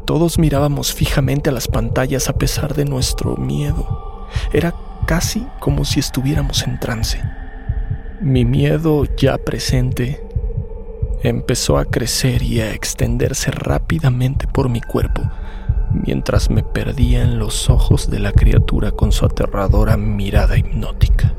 Todos 0.07 0.39
mirábamos 0.39 0.93
fijamente 0.93 1.49
a 1.49 1.51
las 1.53 1.67
pantallas 1.67 2.29
a 2.29 2.33
pesar 2.33 2.75
de 2.75 2.85
nuestro 2.85 3.35
miedo. 3.35 4.25
Era 4.53 4.73
casi 5.05 5.45
como 5.59 5.83
si 5.83 5.99
estuviéramos 5.99 6.63
en 6.63 6.79
trance. 6.79 7.21
Mi 8.21 8.45
miedo 8.45 9.03
ya 9.17 9.37
presente 9.37 10.25
empezó 11.23 11.77
a 11.77 11.83
crecer 11.83 12.41
y 12.41 12.61
a 12.61 12.71
extenderse 12.71 13.51
rápidamente 13.51 14.47
por 14.47 14.69
mi 14.69 14.79
cuerpo, 14.79 15.23
mientras 15.91 16.49
me 16.49 16.63
perdía 16.63 17.21
en 17.23 17.37
los 17.37 17.69
ojos 17.69 18.09
de 18.09 18.19
la 18.19 18.31
criatura 18.31 18.91
con 18.91 19.11
su 19.11 19.25
aterradora 19.25 19.97
mirada 19.97 20.57
hipnótica. 20.57 21.33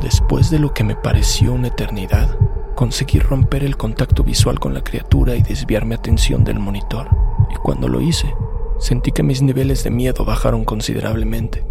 Después 0.00 0.48
de 0.48 0.60
lo 0.60 0.72
que 0.72 0.82
me 0.82 0.96
pareció 0.96 1.52
una 1.52 1.68
eternidad, 1.68 2.38
conseguí 2.74 3.18
romper 3.18 3.64
el 3.64 3.76
contacto 3.76 4.24
visual 4.24 4.60
con 4.60 4.74
la 4.74 4.82
criatura 4.82 5.34
y 5.36 5.42
desviar 5.42 5.84
mi 5.84 5.94
atención 5.94 6.44
del 6.44 6.58
monitor, 6.58 7.08
y 7.52 7.56
cuando 7.56 7.88
lo 7.88 8.00
hice, 8.00 8.34
Sentí 8.78 9.12
que 9.12 9.22
mis 9.22 9.40
niveles 9.40 9.84
de 9.84 9.90
miedo 9.90 10.24
bajaron 10.24 10.64
considerablemente. 10.64 11.64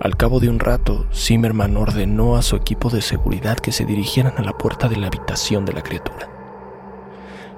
Al 0.00 0.16
cabo 0.16 0.40
de 0.40 0.48
un 0.48 0.58
rato, 0.58 1.06
Zimmerman 1.14 1.76
ordenó 1.76 2.36
a 2.36 2.42
su 2.42 2.56
equipo 2.56 2.90
de 2.90 3.02
seguridad 3.02 3.58
que 3.58 3.72
se 3.72 3.84
dirigieran 3.84 4.34
a 4.36 4.42
la 4.42 4.56
puerta 4.56 4.88
de 4.88 4.96
la 4.96 5.06
habitación 5.06 5.64
de 5.64 5.72
la 5.72 5.82
criatura. 5.82 6.28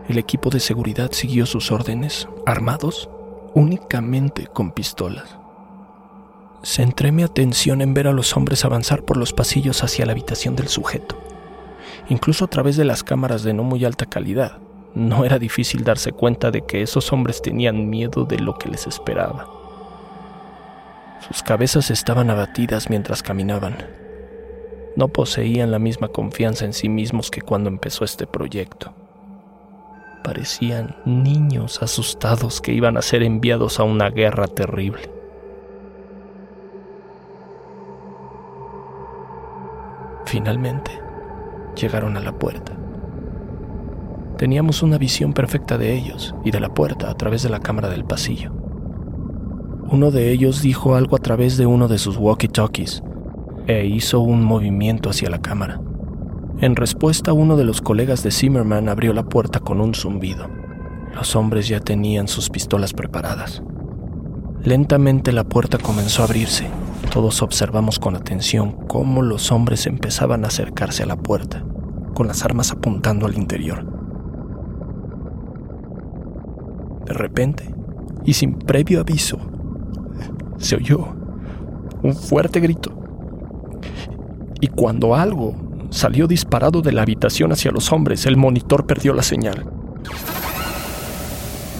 El 0.08 0.18
equipo 0.18 0.50
de 0.50 0.60
seguridad 0.60 1.12
siguió 1.12 1.46
sus 1.46 1.72
órdenes, 1.72 2.28
armados 2.44 3.08
únicamente 3.54 4.46
con 4.46 4.72
pistolas. 4.72 5.38
Centré 6.62 7.12
mi 7.12 7.22
atención 7.22 7.80
en 7.80 7.94
ver 7.94 8.08
a 8.08 8.12
los 8.12 8.36
hombres 8.36 8.64
avanzar 8.64 9.04
por 9.04 9.16
los 9.16 9.32
pasillos 9.32 9.82
hacia 9.82 10.04
la 10.04 10.12
habitación 10.12 10.56
del 10.56 10.68
sujeto. 10.68 11.16
Incluso 12.08 12.44
a 12.44 12.48
través 12.48 12.76
de 12.76 12.84
las 12.84 13.02
cámaras 13.02 13.42
de 13.42 13.52
no 13.52 13.64
muy 13.64 13.84
alta 13.84 14.06
calidad, 14.06 14.58
no 14.94 15.24
era 15.24 15.38
difícil 15.38 15.84
darse 15.84 16.12
cuenta 16.12 16.50
de 16.50 16.62
que 16.62 16.82
esos 16.82 17.12
hombres 17.12 17.42
tenían 17.42 17.90
miedo 17.90 18.24
de 18.24 18.38
lo 18.38 18.56
que 18.56 18.68
les 18.68 18.86
esperaba. 18.86 19.46
Sus 21.26 21.42
cabezas 21.42 21.90
estaban 21.90 22.30
abatidas 22.30 22.88
mientras 22.88 23.22
caminaban. 23.22 23.76
No 24.94 25.08
poseían 25.08 25.70
la 25.70 25.78
misma 25.78 26.08
confianza 26.08 26.64
en 26.64 26.72
sí 26.72 26.88
mismos 26.88 27.30
que 27.30 27.42
cuando 27.42 27.68
empezó 27.68 28.04
este 28.04 28.26
proyecto. 28.26 28.94
Parecían 30.22 30.96
niños 31.04 31.82
asustados 31.82 32.60
que 32.60 32.72
iban 32.72 32.96
a 32.96 33.02
ser 33.02 33.22
enviados 33.22 33.80
a 33.80 33.82
una 33.82 34.10
guerra 34.10 34.46
terrible. 34.46 35.10
Finalmente, 40.24 41.05
llegaron 41.76 42.16
a 42.16 42.20
la 42.20 42.32
puerta. 42.32 42.72
Teníamos 44.36 44.82
una 44.82 44.98
visión 44.98 45.32
perfecta 45.32 45.78
de 45.78 45.94
ellos 45.94 46.34
y 46.44 46.50
de 46.50 46.60
la 46.60 46.74
puerta 46.74 47.10
a 47.10 47.14
través 47.14 47.42
de 47.42 47.48
la 47.48 47.60
cámara 47.60 47.88
del 47.88 48.04
pasillo. 48.04 48.52
Uno 49.88 50.10
de 50.10 50.32
ellos 50.32 50.62
dijo 50.62 50.96
algo 50.96 51.16
a 51.16 51.20
través 51.20 51.56
de 51.56 51.66
uno 51.66 51.88
de 51.88 51.98
sus 51.98 52.18
walkie-talkies 52.18 53.02
e 53.66 53.86
hizo 53.86 54.20
un 54.20 54.44
movimiento 54.44 55.08
hacia 55.08 55.30
la 55.30 55.40
cámara. 55.40 55.80
En 56.60 56.74
respuesta, 56.74 57.32
uno 57.32 57.56
de 57.56 57.64
los 57.64 57.80
colegas 57.80 58.22
de 58.22 58.30
Zimmerman 58.30 58.88
abrió 58.88 59.12
la 59.12 59.24
puerta 59.24 59.60
con 59.60 59.80
un 59.80 59.94
zumbido. 59.94 60.48
Los 61.14 61.36
hombres 61.36 61.68
ya 61.68 61.80
tenían 61.80 62.28
sus 62.28 62.50
pistolas 62.50 62.92
preparadas. 62.92 63.62
Lentamente 64.62 65.32
la 65.32 65.44
puerta 65.44 65.78
comenzó 65.78 66.22
a 66.22 66.24
abrirse. 66.24 66.66
Todos 67.10 67.42
observamos 67.42 67.98
con 67.98 68.16
atención 68.16 68.72
cómo 68.86 69.22
los 69.22 69.50
hombres 69.50 69.86
empezaban 69.86 70.44
a 70.44 70.48
acercarse 70.48 71.02
a 71.02 71.06
la 71.06 71.16
puerta, 71.16 71.64
con 72.14 72.26
las 72.26 72.44
armas 72.44 72.72
apuntando 72.72 73.26
al 73.26 73.36
interior. 73.36 73.84
De 77.06 77.14
repente, 77.14 77.74
y 78.24 78.34
sin 78.34 78.58
previo 78.58 79.00
aviso, 79.00 79.38
se 80.58 80.76
oyó 80.76 81.14
un 82.02 82.14
fuerte 82.14 82.60
grito. 82.60 82.92
Y 84.60 84.68
cuando 84.68 85.14
algo 85.14 85.54
salió 85.90 86.26
disparado 86.26 86.82
de 86.82 86.92
la 86.92 87.02
habitación 87.02 87.52
hacia 87.52 87.70
los 87.70 87.92
hombres, 87.92 88.26
el 88.26 88.36
monitor 88.36 88.86
perdió 88.86 89.12
la 89.14 89.22
señal. 89.22 89.70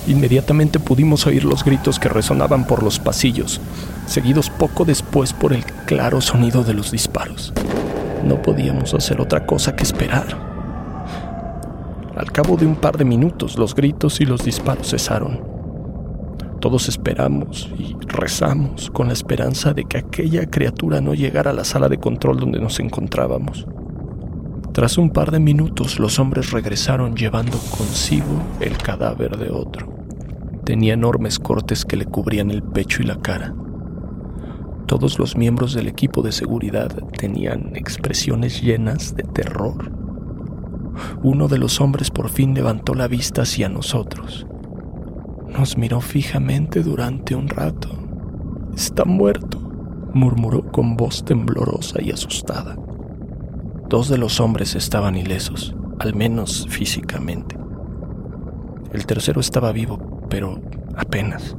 Inmediatamente 0.07 0.79
pudimos 0.79 1.27
oír 1.27 1.45
los 1.45 1.65
gritos 1.65 1.99
que 1.99 2.09
resonaban 2.09 2.65
por 2.65 2.85
los 2.85 3.01
pasillos, 3.01 3.61
seguidos 4.07 4.51
poco 4.51 4.85
después 4.85 5.33
por 5.33 5.53
el 5.53 5.65
claro 5.65 6.21
sonido 6.21 6.63
de 6.63 6.75
los 6.75 6.93
disparos. 6.93 7.53
No 8.25 8.41
podíamos 8.41 8.95
hacer 8.95 9.21
otra 9.21 9.47
cosa 9.47 9.75
que 9.75 9.83
esperar. 9.83 10.27
Al 12.17 12.31
cabo 12.31 12.57
de 12.57 12.67
un 12.67 12.77
par 12.77 12.97
de 12.97 13.05
minutos 13.05 13.59
los 13.59 13.75
gritos 13.75 14.21
y 14.21 14.27
los 14.27 14.45
disparos 14.45 14.91
cesaron. 14.91 15.41
Todos 16.61 16.89
esperamos 16.89 17.69
y 17.77 17.97
rezamos 18.07 18.91
con 18.91 19.09
la 19.09 19.13
esperanza 19.13 19.75
de 19.75 19.85
que 19.85 19.99
aquella 19.99 20.47
criatura 20.49 21.01
no 21.01 21.15
llegara 21.15 21.51
a 21.51 21.55
la 21.55 21.65
sala 21.65 21.89
de 21.89 21.99
control 21.99 22.39
donde 22.39 22.61
nos 22.61 22.79
encontrábamos. 22.79 23.67
Tras 24.73 24.99
un 24.99 25.11
par 25.11 25.31
de 25.31 25.41
minutos 25.41 25.99
los 25.99 26.19
hombres 26.19 26.53
regresaron 26.53 27.17
llevando 27.17 27.59
consigo 27.77 28.43
el 28.61 28.77
cadáver 28.79 29.37
de 29.37 29.51
otro. 29.51 29.96
Tenía 30.67 30.93
enormes 30.93 31.39
cortes 31.39 31.87
que 31.87 31.97
le 31.97 32.05
cubrían 32.05 32.51
el 32.51 32.63
pecho 32.63 33.03
y 33.03 33.07
la 33.07 33.17
cara. 33.17 33.55
Todos 34.85 35.19
los 35.19 35.35
miembros 35.35 35.73
del 35.73 35.89
equipo 35.89 36.21
de 36.21 36.33
seguridad 36.33 36.95
tenían 37.19 37.75
expresiones 37.75 38.61
llenas 38.61 39.17
de 39.17 39.23
terror. 39.23 39.91
Uno 41.23 41.49
de 41.49 41.57
los 41.57 41.81
hombres 41.81 42.11
por 42.11 42.29
fin 42.29 42.53
levantó 42.53 42.95
la 42.95 43.09
vista 43.09 43.43
hacia 43.43 43.71
nosotros 43.71 44.47
nos 45.59 45.79
miró 45.79 46.01
fijamente 46.01 46.83
durante 46.83 47.35
un 47.35 47.49
rato. 47.49 47.89
Está 48.75 49.05
muerto, 49.05 49.59
murmuró 50.13 50.71
con 50.71 50.97
voz 50.97 51.25
temblorosa 51.25 52.03
y 52.03 52.11
asustada. 52.11 52.77
Dos 53.89 54.09
de 54.09 54.19
los 54.19 54.41
hombres 54.41 54.75
estaban 54.75 55.17
ilesos, 55.17 55.75
al 55.99 56.15
menos 56.15 56.67
físicamente. 56.69 57.57
El 58.93 59.07
tercero 59.07 59.41
estaba 59.41 59.73
vivo, 59.73 60.16
pero 60.29 60.61
apenas. 60.97 61.57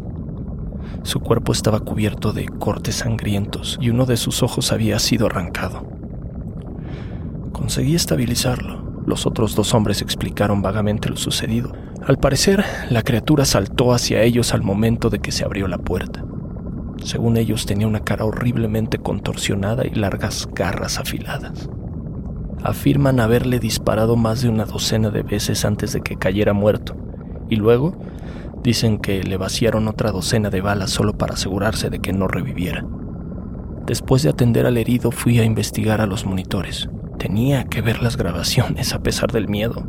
Su 1.03 1.19
cuerpo 1.19 1.51
estaba 1.51 1.79
cubierto 1.79 2.33
de 2.33 2.47
cortes 2.47 2.95
sangrientos 2.95 3.77
y 3.81 3.89
uno 3.89 4.05
de 4.05 4.17
sus 4.17 4.43
ojos 4.43 4.71
había 4.71 4.99
sido 4.99 5.27
arrancado. 5.27 5.87
Conseguí 7.51 7.95
estabilizarlo. 7.95 8.85
Los 9.05 9.25
otros 9.25 9.55
dos 9.55 9.73
hombres 9.73 10.01
explicaron 10.01 10.61
vagamente 10.61 11.09
lo 11.09 11.15
sucedido, 11.15 11.71
al 12.07 12.17
parecer, 12.17 12.63
la 12.89 13.01
criatura 13.01 13.43
saltó 13.43 13.91
hacia 13.91 14.21
ellos 14.21 14.53
al 14.53 14.61
momento 14.61 15.09
de 15.09 15.19
que 15.19 15.33
se 15.33 15.43
abrió 15.43 15.67
la 15.67 15.77
puerta. 15.77 16.23
Según 17.03 17.35
ellos, 17.35 17.65
tenía 17.65 17.85
una 17.85 17.99
cara 17.99 18.23
horriblemente 18.23 18.97
contorsionada 18.97 19.85
y 19.85 19.89
largas 19.89 20.47
garras 20.53 20.99
afiladas. 20.99 21.69
Afirman 22.63 23.19
haberle 23.19 23.59
disparado 23.59 24.15
más 24.15 24.41
de 24.41 24.47
una 24.47 24.63
docena 24.63 25.09
de 25.09 25.23
veces 25.23 25.65
antes 25.65 25.91
de 25.91 25.99
que 25.99 26.15
cayera 26.15 26.53
muerto, 26.53 26.95
y 27.49 27.57
luego 27.57 27.93
dicen 28.67 28.97
que 28.97 29.23
le 29.23 29.37
vaciaron 29.37 29.87
otra 29.87 30.11
docena 30.11 30.49
de 30.49 30.59
balas 30.59 30.91
solo 30.91 31.17
para 31.17 31.35
asegurarse 31.35 31.89
de 31.89 31.99
que 31.99 32.11
no 32.11 32.27
reviviera. 32.27 32.85
Después 33.85 34.23
de 34.23 34.29
atender 34.29 34.65
al 34.65 34.75
herido 34.75 35.11
fui 35.11 35.39
a 35.39 35.45
investigar 35.45 36.01
a 36.01 36.05
los 36.05 36.25
monitores. 36.25 36.89
Tenía 37.17 37.63
que 37.63 37.81
ver 37.81 38.03
las 38.03 38.17
grabaciones 38.17 38.93
a 38.93 38.99
pesar 38.99 39.31
del 39.31 39.47
miedo. 39.47 39.85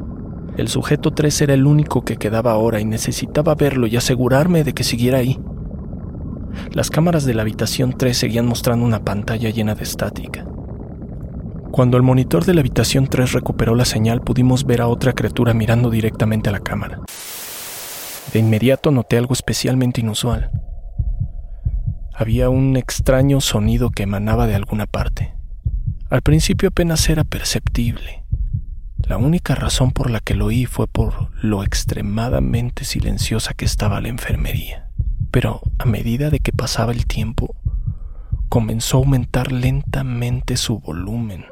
El 0.56 0.68
sujeto 0.68 1.10
3 1.10 1.40
era 1.40 1.54
el 1.54 1.66
único 1.66 2.04
que 2.04 2.18
quedaba 2.18 2.52
ahora 2.52 2.78
y 2.78 2.84
necesitaba 2.84 3.56
verlo 3.56 3.88
y 3.88 3.96
asegurarme 3.96 4.62
de 4.62 4.74
que 4.74 4.84
siguiera 4.84 5.18
ahí. 5.18 5.40
Las 6.70 6.88
cámaras 6.88 7.24
de 7.24 7.34
la 7.34 7.42
habitación 7.42 7.94
3 7.98 8.16
seguían 8.16 8.46
mostrando 8.46 8.86
una 8.86 9.04
pantalla 9.04 9.50
llena 9.50 9.74
de 9.74 9.82
estática. 9.82 10.46
Cuando 11.72 11.96
el 11.96 12.04
monitor 12.04 12.44
de 12.44 12.54
la 12.54 12.60
habitación 12.60 13.08
3 13.08 13.32
recuperó 13.32 13.74
la 13.74 13.84
señal, 13.84 14.20
pudimos 14.20 14.64
ver 14.64 14.82
a 14.82 14.86
otra 14.86 15.14
criatura 15.14 15.52
mirando 15.52 15.90
directamente 15.90 16.48
a 16.48 16.52
la 16.52 16.60
cámara. 16.60 17.00
De 18.32 18.38
inmediato 18.38 18.90
noté 18.90 19.16
algo 19.16 19.32
especialmente 19.32 20.00
inusual. 20.00 20.50
Había 22.14 22.50
un 22.50 22.76
extraño 22.76 23.40
sonido 23.40 23.90
que 23.90 24.02
emanaba 24.02 24.46
de 24.46 24.54
alguna 24.54 24.86
parte. 24.86 25.34
Al 26.10 26.22
principio 26.22 26.70
apenas 26.70 27.08
era 27.08 27.24
perceptible, 27.24 28.24
la 29.08 29.16
única 29.16 29.54
razón 29.54 29.92
por 29.92 30.10
la 30.10 30.20
que 30.20 30.34
lo 30.34 30.46
oí 30.46 30.66
fue 30.66 30.86
por 30.86 31.30
lo 31.42 31.62
extremadamente 31.62 32.84
silenciosa 32.84 33.54
que 33.54 33.64
estaba 33.64 34.02
la 34.02 34.08
enfermería. 34.08 34.90
Pero 35.30 35.62
a 35.78 35.86
medida 35.86 36.28
de 36.28 36.40
que 36.40 36.52
pasaba 36.52 36.92
el 36.92 37.06
tiempo, 37.06 37.56
comenzó 38.50 38.98
a 38.98 39.00
aumentar 39.00 39.50
lentamente 39.50 40.58
su 40.58 40.78
volumen. 40.80 41.46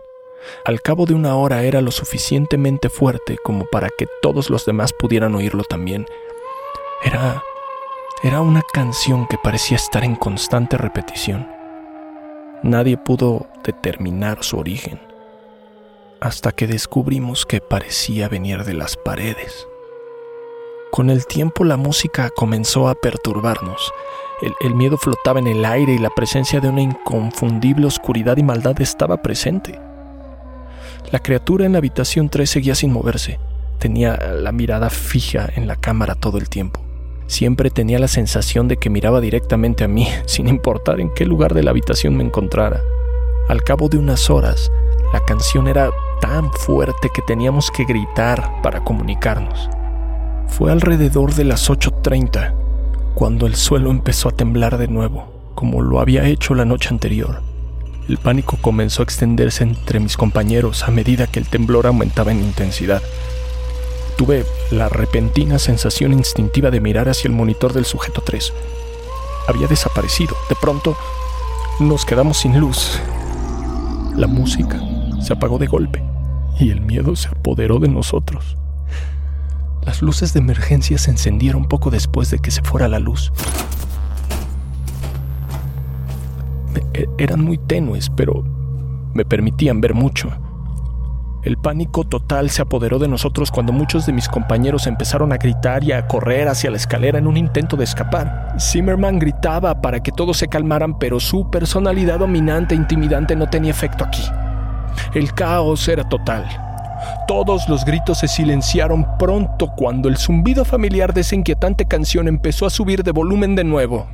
Al 0.66 0.82
cabo 0.82 1.06
de 1.06 1.14
una 1.14 1.34
hora 1.36 1.62
era 1.62 1.80
lo 1.80 1.92
suficientemente 1.92 2.90
fuerte 2.90 3.38
como 3.42 3.64
para 3.72 3.88
que 3.96 4.06
todos 4.20 4.50
los 4.50 4.66
demás 4.66 4.92
pudieran 4.92 5.34
oírlo 5.34 5.64
también. 5.64 6.04
Era 7.04 7.42
era 8.22 8.40
una 8.40 8.62
canción 8.62 9.26
que 9.26 9.36
parecía 9.36 9.76
estar 9.76 10.02
en 10.02 10.16
constante 10.16 10.78
repetición. 10.78 11.46
Nadie 12.62 12.96
pudo 12.96 13.46
determinar 13.62 14.42
su 14.42 14.58
origen 14.58 14.98
hasta 16.18 16.50
que 16.50 16.66
descubrimos 16.66 17.44
que 17.44 17.60
parecía 17.60 18.28
venir 18.30 18.64
de 18.64 18.72
las 18.72 18.96
paredes. 18.96 19.68
Con 20.90 21.10
el 21.10 21.26
tiempo 21.26 21.62
la 21.62 21.76
música 21.76 22.30
comenzó 22.30 22.88
a 22.88 22.94
perturbarnos. 22.94 23.92
El, 24.60 24.74
miedo 24.74 24.96
flotaba 24.96 25.38
en 25.38 25.46
el 25.46 25.64
aire 25.66 25.92
y 25.92 25.98
la 25.98 26.10
presencia 26.10 26.58
de 26.60 26.70
una 26.70 26.80
inconfundible 26.80 27.86
oscuridad 27.86 28.38
y 28.38 28.42
maldad 28.42 28.80
estaba 28.80 29.20
presente. 29.20 29.78
La 31.12 31.18
criatura 31.18 31.66
en 31.66 31.72
la 31.72 31.78
habitación 31.78 32.30
3 32.30 32.48
seguía 32.48 32.74
sin 32.74 32.92
moverse. 32.92 33.38
Tenía 33.78 34.16
la 34.16 34.52
mirada 34.52 34.88
fija 34.88 35.50
en 35.54 35.66
la 35.66 35.76
cámara 35.76 36.14
todo 36.14 36.38
el 36.38 36.48
tiempo. 36.48 36.85
Siempre 37.26 37.70
tenía 37.70 37.98
la 37.98 38.08
sensación 38.08 38.68
de 38.68 38.76
que 38.76 38.90
miraba 38.90 39.20
directamente 39.20 39.84
a 39.84 39.88
mí, 39.88 40.08
sin 40.26 40.48
importar 40.48 41.00
en 41.00 41.12
qué 41.14 41.24
lugar 41.24 41.54
de 41.54 41.62
la 41.62 41.70
habitación 41.70 42.16
me 42.16 42.24
encontrara. 42.24 42.80
Al 43.48 43.62
cabo 43.62 43.88
de 43.88 43.98
unas 43.98 44.30
horas, 44.30 44.70
la 45.12 45.20
canción 45.20 45.68
era 45.68 45.90
tan 46.20 46.52
fuerte 46.52 47.10
que 47.14 47.22
teníamos 47.22 47.70
que 47.70 47.84
gritar 47.84 48.60
para 48.62 48.82
comunicarnos. 48.82 49.68
Fue 50.48 50.72
alrededor 50.72 51.34
de 51.34 51.44
las 51.44 51.70
8.30 51.70 52.54
cuando 53.14 53.46
el 53.46 53.56
suelo 53.56 53.90
empezó 53.90 54.28
a 54.28 54.32
temblar 54.32 54.76
de 54.76 54.88
nuevo, 54.88 55.32
como 55.54 55.80
lo 55.80 56.00
había 56.00 56.26
hecho 56.28 56.54
la 56.54 56.66
noche 56.66 56.90
anterior. 56.90 57.40
El 58.08 58.18
pánico 58.18 58.58
comenzó 58.60 59.02
a 59.02 59.04
extenderse 59.04 59.64
entre 59.64 60.00
mis 60.00 60.16
compañeros 60.16 60.84
a 60.84 60.90
medida 60.90 61.26
que 61.26 61.40
el 61.40 61.48
temblor 61.48 61.86
aumentaba 61.86 62.30
en 62.30 62.40
intensidad. 62.40 63.02
Tuve 64.16 64.46
la 64.70 64.88
repentina 64.88 65.58
sensación 65.58 66.14
instintiva 66.14 66.70
de 66.70 66.80
mirar 66.80 67.08
hacia 67.08 67.28
el 67.28 67.34
monitor 67.34 67.74
del 67.74 67.84
sujeto 67.84 68.22
3. 68.24 68.52
Había 69.46 69.66
desaparecido. 69.66 70.34
De 70.48 70.56
pronto, 70.56 70.96
nos 71.80 72.06
quedamos 72.06 72.38
sin 72.38 72.58
luz. 72.58 72.98
La 74.14 74.26
música 74.26 74.80
se 75.20 75.34
apagó 75.34 75.58
de 75.58 75.66
golpe 75.66 76.02
y 76.58 76.70
el 76.70 76.80
miedo 76.80 77.14
se 77.14 77.28
apoderó 77.28 77.78
de 77.78 77.88
nosotros. 77.88 78.56
Las 79.84 80.00
luces 80.00 80.32
de 80.32 80.40
emergencia 80.40 80.96
se 80.96 81.10
encendieron 81.10 81.66
poco 81.68 81.90
después 81.90 82.30
de 82.30 82.38
que 82.38 82.50
se 82.50 82.62
fuera 82.62 82.88
la 82.88 82.98
luz. 82.98 83.30
E, 86.94 87.06
eran 87.18 87.44
muy 87.44 87.58
tenues, 87.58 88.08
pero 88.08 88.42
me 89.12 89.26
permitían 89.26 89.82
ver 89.82 89.92
mucho. 89.92 90.30
El 91.46 91.58
pánico 91.58 92.02
total 92.02 92.50
se 92.50 92.62
apoderó 92.62 92.98
de 92.98 93.06
nosotros 93.06 93.52
cuando 93.52 93.72
muchos 93.72 94.04
de 94.04 94.12
mis 94.12 94.28
compañeros 94.28 94.88
empezaron 94.88 95.32
a 95.32 95.36
gritar 95.36 95.84
y 95.84 95.92
a 95.92 96.08
correr 96.08 96.48
hacia 96.48 96.72
la 96.72 96.76
escalera 96.76 97.20
en 97.20 97.28
un 97.28 97.36
intento 97.36 97.76
de 97.76 97.84
escapar. 97.84 98.56
Zimmerman 98.58 99.20
gritaba 99.20 99.80
para 99.80 100.02
que 100.02 100.10
todos 100.10 100.38
se 100.38 100.48
calmaran, 100.48 100.98
pero 100.98 101.20
su 101.20 101.48
personalidad 101.48 102.18
dominante 102.18 102.74
e 102.74 102.78
intimidante 102.78 103.36
no 103.36 103.48
tenía 103.48 103.70
efecto 103.70 104.02
aquí. 104.02 104.24
El 105.14 105.34
caos 105.34 105.86
era 105.86 106.08
total. 106.08 106.48
Todos 107.28 107.68
los 107.68 107.84
gritos 107.84 108.18
se 108.18 108.26
silenciaron 108.26 109.06
pronto 109.16 109.68
cuando 109.76 110.08
el 110.08 110.16
zumbido 110.16 110.64
familiar 110.64 111.14
de 111.14 111.20
esa 111.20 111.36
inquietante 111.36 111.86
canción 111.86 112.26
empezó 112.26 112.66
a 112.66 112.70
subir 112.70 113.04
de 113.04 113.12
volumen 113.12 113.54
de 113.54 113.62
nuevo. 113.62 114.08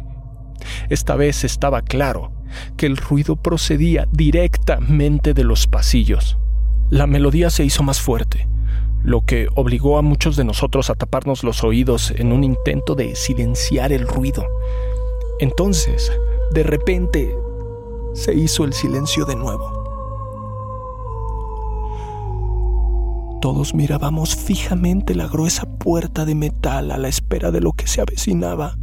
Esta 0.91 1.17
vez 1.17 1.45
estaba 1.45 1.81
claro 1.81 2.31
que 2.77 2.85
el 2.85 2.99
ruido 2.99 3.37
procedía 3.37 4.07
directamente 4.13 5.33
de 5.33 5.45
los 5.45 5.67
pasillos. 5.67 6.37
La 6.93 7.07
melodía 7.07 7.49
se 7.49 7.65
hizo 7.65 7.83
más 7.83 8.03
fuerte, 8.03 8.47
lo 9.03 9.25
que 9.25 9.49
obligó 9.55 9.97
a 9.97 10.03
muchos 10.03 10.37
de 10.37 10.45
nosotros 10.45 10.91
a 10.91 10.95
taparnos 10.95 11.43
los 11.43 11.65
oídos 11.65 12.11
en 12.11 12.33
un 12.33 12.45
intento 12.45 12.95
de 12.95 13.17
silenciar 13.17 13.93
el 13.93 14.07
ruido. 14.07 14.45
Entonces, 15.41 16.13
de 16.53 16.63
repente, 16.63 17.35
se 18.13 18.35
hizo 18.35 18.65
el 18.65 18.75
silencio 18.75 19.25
de 19.25 19.37
nuevo. 19.37 19.81
Todos 23.41 23.73
mirábamos 23.73 24.37
fijamente 24.37 25.15
la 25.15 25.29
gruesa 25.29 25.65
puerta 25.79 26.27
de 26.27 26.35
metal 26.35 26.91
a 26.91 26.99
la 26.99 27.09
espera 27.09 27.51
de 27.51 27.63
lo 27.63 27.73
que 27.73 27.87
se 27.87 28.03
avecinaba. 28.03 28.77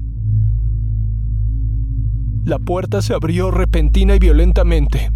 La 2.44 2.58
puerta 2.58 3.04
se 3.04 3.14
abrió 3.14 3.52
repentina 3.52 4.16
y 4.16 4.20
violentamente. 4.20 5.12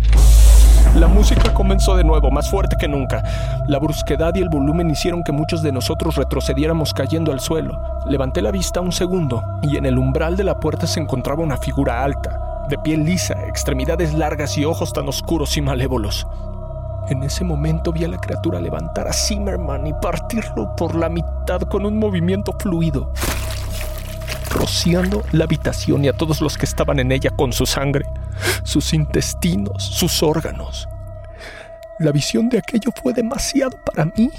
La 0.95 1.07
música 1.07 1.51
comenzó 1.55 1.95
de 1.95 2.03
nuevo, 2.03 2.29
más 2.29 2.51
fuerte 2.51 2.75
que 2.77 2.87
nunca. 2.87 3.23
La 3.65 3.79
brusquedad 3.79 4.35
y 4.35 4.41
el 4.41 4.49
volumen 4.49 4.91
hicieron 4.91 5.23
que 5.23 5.31
muchos 5.31 5.63
de 5.63 5.71
nosotros 5.71 6.15
retrocediéramos 6.15 6.93
cayendo 6.93 7.31
al 7.31 7.39
suelo. 7.39 7.81
Levanté 8.05 8.43
la 8.43 8.51
vista 8.51 8.79
un 8.79 8.91
segundo 8.91 9.43
y 9.63 9.77
en 9.77 9.87
el 9.87 9.97
umbral 9.97 10.37
de 10.37 10.43
la 10.43 10.59
puerta 10.59 10.85
se 10.85 10.99
encontraba 10.99 11.41
una 11.41 11.57
figura 11.57 12.03
alta, 12.03 12.39
de 12.69 12.77
piel 12.77 13.05
lisa, 13.05 13.33
extremidades 13.47 14.13
largas 14.13 14.55
y 14.59 14.65
ojos 14.65 14.93
tan 14.93 15.07
oscuros 15.07 15.57
y 15.57 15.61
malévolos. 15.61 16.27
En 17.09 17.23
ese 17.23 17.43
momento 17.43 17.91
vi 17.91 18.03
a 18.03 18.07
la 18.07 18.19
criatura 18.19 18.61
levantar 18.61 19.07
a 19.07 19.13
Zimmerman 19.13 19.87
y 19.87 19.93
partirlo 19.93 20.75
por 20.75 20.93
la 20.93 21.09
mitad 21.09 21.61
con 21.61 21.87
un 21.87 21.97
movimiento 21.97 22.53
fluido 22.59 23.11
rociando 24.53 25.23
la 25.31 25.45
habitación 25.45 26.05
y 26.05 26.07
a 26.07 26.13
todos 26.13 26.41
los 26.41 26.57
que 26.57 26.65
estaban 26.65 26.99
en 26.99 27.11
ella 27.11 27.31
con 27.31 27.51
su 27.53 27.65
sangre, 27.65 28.05
sus 28.63 28.93
intestinos, 28.93 29.83
sus 29.83 30.23
órganos. 30.23 30.87
La 31.99 32.11
visión 32.11 32.49
de 32.49 32.59
aquello 32.59 32.91
fue 33.01 33.13
demasiado 33.13 33.77
para 33.83 34.05
mí. 34.05 34.31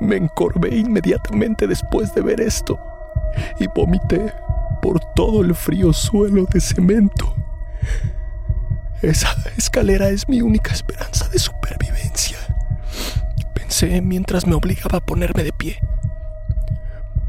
Me 0.00 0.16
encorvé 0.16 0.76
inmediatamente 0.76 1.66
después 1.66 2.14
de 2.14 2.20
ver 2.20 2.40
esto 2.40 2.78
y 3.58 3.66
vomité 3.68 4.32
por 4.82 5.00
todo 5.14 5.42
el 5.42 5.54
frío 5.54 5.92
suelo 5.92 6.46
de 6.46 6.60
cemento. 6.60 7.34
Esa 9.02 9.34
escalera 9.56 10.08
es 10.08 10.28
mi 10.28 10.42
única 10.42 10.72
esperanza 10.72 11.28
de 11.28 11.38
supervivencia. 11.38 12.38
Pensé 13.54 14.00
mientras 14.00 14.46
me 14.46 14.54
obligaba 14.54 14.98
a 14.98 15.04
ponerme 15.04 15.44
de 15.44 15.52
pie 15.52 15.80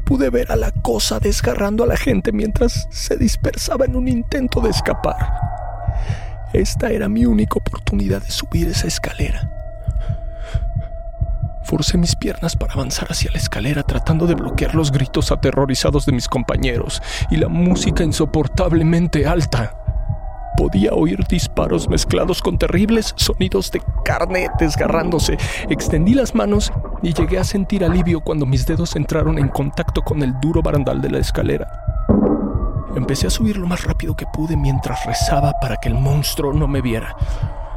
pude 0.08 0.30
ver 0.30 0.50
a 0.50 0.56
la 0.56 0.72
cosa 0.72 1.20
desgarrando 1.20 1.84
a 1.84 1.86
la 1.86 1.98
gente 1.98 2.32
mientras 2.32 2.88
se 2.90 3.18
dispersaba 3.18 3.84
en 3.84 3.94
un 3.94 4.08
intento 4.08 4.62
de 4.62 4.70
escapar. 4.70 5.18
Esta 6.54 6.88
era 6.88 7.10
mi 7.10 7.26
única 7.26 7.58
oportunidad 7.58 8.22
de 8.22 8.30
subir 8.30 8.68
esa 8.68 8.86
escalera. 8.86 9.50
Forcé 11.62 11.98
mis 11.98 12.16
piernas 12.16 12.56
para 12.56 12.72
avanzar 12.72 13.08
hacia 13.10 13.30
la 13.30 13.36
escalera 13.36 13.82
tratando 13.82 14.26
de 14.26 14.34
bloquear 14.34 14.74
los 14.74 14.92
gritos 14.92 15.30
aterrorizados 15.30 16.06
de 16.06 16.12
mis 16.12 16.26
compañeros 16.26 17.02
y 17.30 17.36
la 17.36 17.48
música 17.48 18.02
insoportablemente 18.02 19.26
alta. 19.26 19.87
Podía 20.56 20.92
oír 20.92 21.24
disparos 21.26 21.88
mezclados 21.88 22.42
con 22.42 22.58
terribles 22.58 23.14
sonidos 23.16 23.70
de 23.70 23.82
carne 24.04 24.48
desgarrándose. 24.58 25.36
Extendí 25.68 26.14
las 26.14 26.34
manos 26.34 26.72
y 27.02 27.12
llegué 27.12 27.38
a 27.38 27.44
sentir 27.44 27.84
alivio 27.84 28.20
cuando 28.20 28.46
mis 28.46 28.66
dedos 28.66 28.96
entraron 28.96 29.38
en 29.38 29.48
contacto 29.48 30.02
con 30.02 30.22
el 30.22 30.38
duro 30.40 30.62
barandal 30.62 31.00
de 31.00 31.10
la 31.10 31.18
escalera. 31.18 31.68
Empecé 32.96 33.28
a 33.28 33.30
subir 33.30 33.56
lo 33.56 33.66
más 33.66 33.84
rápido 33.84 34.16
que 34.16 34.26
pude 34.26 34.56
mientras 34.56 35.04
rezaba 35.06 35.52
para 35.60 35.76
que 35.76 35.88
el 35.88 35.94
monstruo 35.94 36.52
no 36.52 36.66
me 36.66 36.80
viera. 36.80 37.14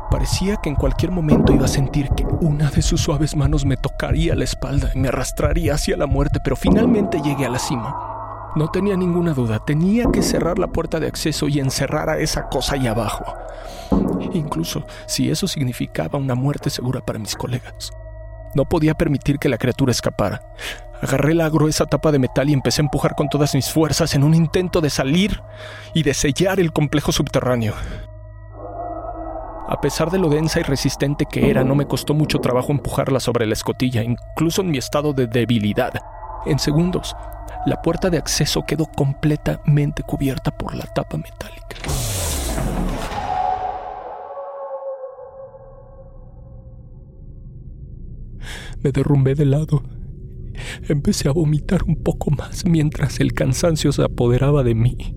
Parecía 0.10 0.58
que 0.58 0.70
en 0.70 0.76
cualquier 0.76 1.12
momento 1.12 1.54
iba 1.54 1.66
a 1.66 1.70
sentir 1.70 2.10
que 2.10 2.26
una 2.42 2.70
de 2.70 2.82
sus 2.82 3.02
suaves 3.02 3.36
manos 3.36 3.64
me 3.64 3.78
tocaría 3.78 4.36
la 4.36 4.44
espalda 4.44 4.90
y 4.94 5.00
me 5.00 5.08
arrastraría 5.08 5.76
hacia 5.76 5.96
la 5.96 6.06
muerte, 6.06 6.40
pero 6.44 6.56
finalmente 6.56 7.22
llegué 7.22 7.46
a 7.46 7.50
la 7.50 7.60
cima. 7.60 8.21
No 8.56 8.70
tenía 8.70 8.98
ninguna 8.98 9.34
duda, 9.34 9.64
tenía 9.64 10.06
que 10.12 10.22
cerrar 10.22 10.60
la 10.60 10.68
puerta 10.68 11.00
de 11.00 11.08
acceso 11.08 11.48
y 11.48 11.60
encerrar 11.60 12.10
a 12.10 12.20
esa 12.20 12.50
cosa 12.50 12.76
ahí 12.76 12.86
abajo. 12.86 13.24
Incluso 14.34 14.86
si 15.06 15.32
eso 15.32 15.48
significaba 15.48 16.20
una 16.20 16.36
muerte 16.36 16.70
segura 16.70 17.00
para 17.00 17.20
mis 17.20 17.36
colegas. 17.36 17.92
No 18.54 18.66
podía 18.66 18.94
permitir 18.96 19.40
que 19.40 19.48
la 19.48 19.58
criatura 19.58 19.92
escapara. 19.92 20.42
Agarré 21.02 21.34
la 21.34 21.50
gruesa 21.50 21.86
tapa 21.86 22.12
de 22.12 22.20
metal 22.20 22.50
y 22.50 22.54
empecé 22.54 22.82
a 22.82 22.86
empujar 22.86 23.16
con 23.16 23.30
todas 23.30 23.56
mis 23.56 23.72
fuerzas 23.72 24.14
en 24.16 24.24
un 24.24 24.34
intento 24.34 24.82
de 24.82 24.90
salir 24.90 25.42
y 25.94 26.04
de 26.04 26.14
sellar 26.14 26.60
el 26.60 26.74
complejo 26.74 27.14
subterráneo. 27.14 27.74
A 29.68 29.80
pesar 29.80 30.12
de 30.12 30.20
lo 30.20 30.28
densa 30.28 30.60
y 30.60 30.64
resistente 30.64 31.26
que 31.26 31.50
era, 31.50 31.64
no 31.64 31.76
me 31.76 31.88
costó 31.88 32.14
mucho 32.14 32.40
trabajo 32.40 32.74
empujarla 32.74 33.22
sobre 33.22 33.46
la 33.46 33.54
escotilla, 33.54 34.04
incluso 34.04 34.62
en 34.62 34.72
mi 34.72 34.78
estado 34.78 35.14
de 35.14 35.28
debilidad. 35.28 35.94
En 36.46 36.60
segundos, 36.60 37.16
la 37.66 37.82
puerta 37.82 38.10
de 38.10 38.18
acceso 38.18 38.64
quedó 38.66 38.86
completamente 38.86 40.04
cubierta 40.04 40.52
por 40.52 40.76
la 40.76 40.86
tapa 40.86 41.18
metálica. 41.18 41.78
Me 48.84 48.92
derrumbé 48.92 49.36
de 49.36 49.46
lado. 49.46 49.84
Empecé 50.88 51.30
a 51.30 51.34
vomitar 51.34 51.84
un 51.84 51.96
poco 51.96 52.32
más 52.32 52.66
mientras 52.66 53.20
el 53.20 53.34
cansancio 53.34 53.92
se 53.92 54.04
apoderaba 54.04 54.64
de 54.64 54.76
mí. 54.76 55.16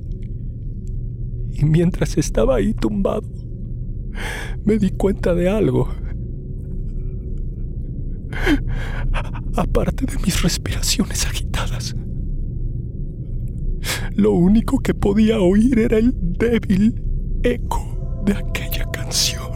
Y 1.53 1.65
mientras 1.65 2.19
estaba 2.19 2.57
ahí 2.57 2.75
tumbado, 2.75 3.29
me 4.65 4.79
di 4.79 4.91
cuenta 4.91 5.35
de 5.35 5.49
algo. 5.49 5.89
Aparte 9.57 10.05
de 10.07 10.19
mis 10.19 10.43
respiraciones 10.43 11.25
agitadas, 11.25 11.95
lo 14.15 14.33
único 14.33 14.79
que 14.79 14.95
podía 14.95 15.41
oír 15.41 15.79
era 15.79 15.99
el 15.99 16.13
débil 16.15 17.03
eco 17.43 18.23
de 18.25 18.33
aquella 18.33 18.85
canción. 18.91 19.53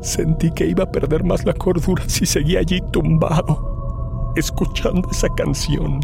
Sentí 0.00 0.50
que 0.50 0.66
iba 0.66 0.84
a 0.84 0.90
perder 0.90 1.22
más 1.24 1.44
la 1.44 1.54
cordura 1.54 2.02
si 2.08 2.26
seguía 2.26 2.60
allí 2.60 2.80
tumbado, 2.92 4.32
escuchando 4.36 5.08
esa 5.10 5.28
canción. 5.36 6.00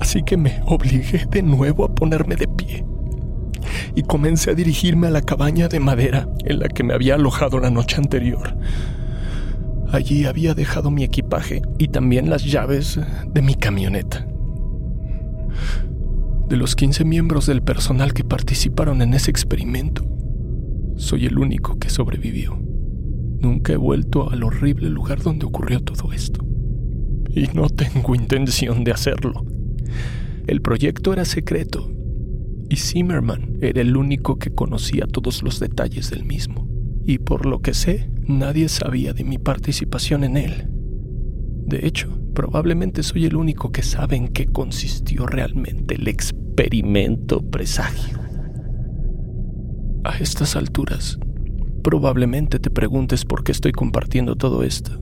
Así 0.00 0.22
que 0.22 0.36
me 0.36 0.60
obligué 0.66 1.26
de 1.30 1.42
nuevo 1.42 1.84
a 1.84 1.94
ponerme 1.94 2.36
de 2.36 2.46
pie 2.46 2.84
y 3.94 4.02
comencé 4.02 4.50
a 4.50 4.54
dirigirme 4.54 5.08
a 5.08 5.10
la 5.10 5.22
cabaña 5.22 5.68
de 5.68 5.80
madera 5.80 6.28
en 6.44 6.60
la 6.60 6.68
que 6.68 6.84
me 6.84 6.94
había 6.94 7.14
alojado 7.14 7.58
la 7.58 7.70
noche 7.70 7.96
anterior. 7.96 8.56
Allí 9.90 10.26
había 10.26 10.54
dejado 10.54 10.90
mi 10.90 11.02
equipaje 11.02 11.62
y 11.78 11.88
también 11.88 12.28
las 12.28 12.44
llaves 12.44 13.00
de 13.32 13.42
mi 13.42 13.54
camioneta. 13.54 14.26
De 16.48 16.56
los 16.56 16.76
15 16.76 17.04
miembros 17.04 17.46
del 17.46 17.62
personal 17.62 18.12
que 18.12 18.24
participaron 18.24 19.02
en 19.02 19.14
ese 19.14 19.30
experimento, 19.30 20.04
soy 20.96 21.26
el 21.26 21.38
único 21.38 21.78
que 21.78 21.90
sobrevivió. 21.90 22.58
Nunca 23.40 23.72
he 23.72 23.76
vuelto 23.76 24.30
al 24.30 24.42
horrible 24.42 24.90
lugar 24.90 25.22
donde 25.22 25.46
ocurrió 25.46 25.80
todo 25.80 26.12
esto. 26.12 26.44
Y 27.30 27.46
no 27.54 27.68
tengo 27.68 28.14
intención 28.14 28.84
de 28.84 28.92
hacerlo. 28.92 29.44
El 30.46 30.60
proyecto 30.60 31.12
era 31.12 31.24
secreto 31.24 31.90
y 32.68 32.76
Zimmerman 32.76 33.58
era 33.60 33.80
el 33.80 33.96
único 33.96 34.38
que 34.38 34.50
conocía 34.50 35.06
todos 35.06 35.42
los 35.42 35.60
detalles 35.60 36.10
del 36.10 36.24
mismo. 36.24 36.68
Y 37.04 37.18
por 37.18 37.46
lo 37.46 37.60
que 37.60 37.74
sé, 37.74 38.10
nadie 38.28 38.68
sabía 38.68 39.12
de 39.12 39.24
mi 39.24 39.38
participación 39.38 40.22
en 40.22 40.36
él. 40.36 40.68
De 41.66 41.86
hecho, 41.86 42.08
probablemente 42.34 43.02
soy 43.02 43.26
el 43.26 43.36
único 43.36 43.72
que 43.72 43.82
sabe 43.82 44.16
en 44.16 44.28
qué 44.28 44.46
consistió 44.46 45.26
realmente 45.26 45.96
el 45.96 46.08
experimento 46.08 47.42
presagio. 47.42 48.18
A 50.04 50.16
estas 50.18 50.56
alturas, 50.56 51.18
probablemente 51.82 52.58
te 52.58 52.70
preguntes 52.70 53.24
por 53.24 53.44
qué 53.44 53.52
estoy 53.52 53.72
compartiendo 53.72 54.36
todo 54.36 54.62
esto. 54.62 55.00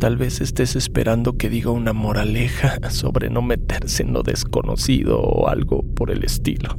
Tal 0.00 0.16
vez 0.16 0.40
estés 0.40 0.76
esperando 0.76 1.38
que 1.38 1.48
diga 1.48 1.70
una 1.70 1.92
moraleja 1.92 2.78
sobre 2.90 3.30
no 3.30 3.42
meterse 3.42 4.02
en 4.02 4.12
lo 4.12 4.22
desconocido 4.22 5.20
o 5.20 5.48
algo 5.48 5.82
por 5.94 6.10
el 6.10 6.24
estilo. 6.24 6.76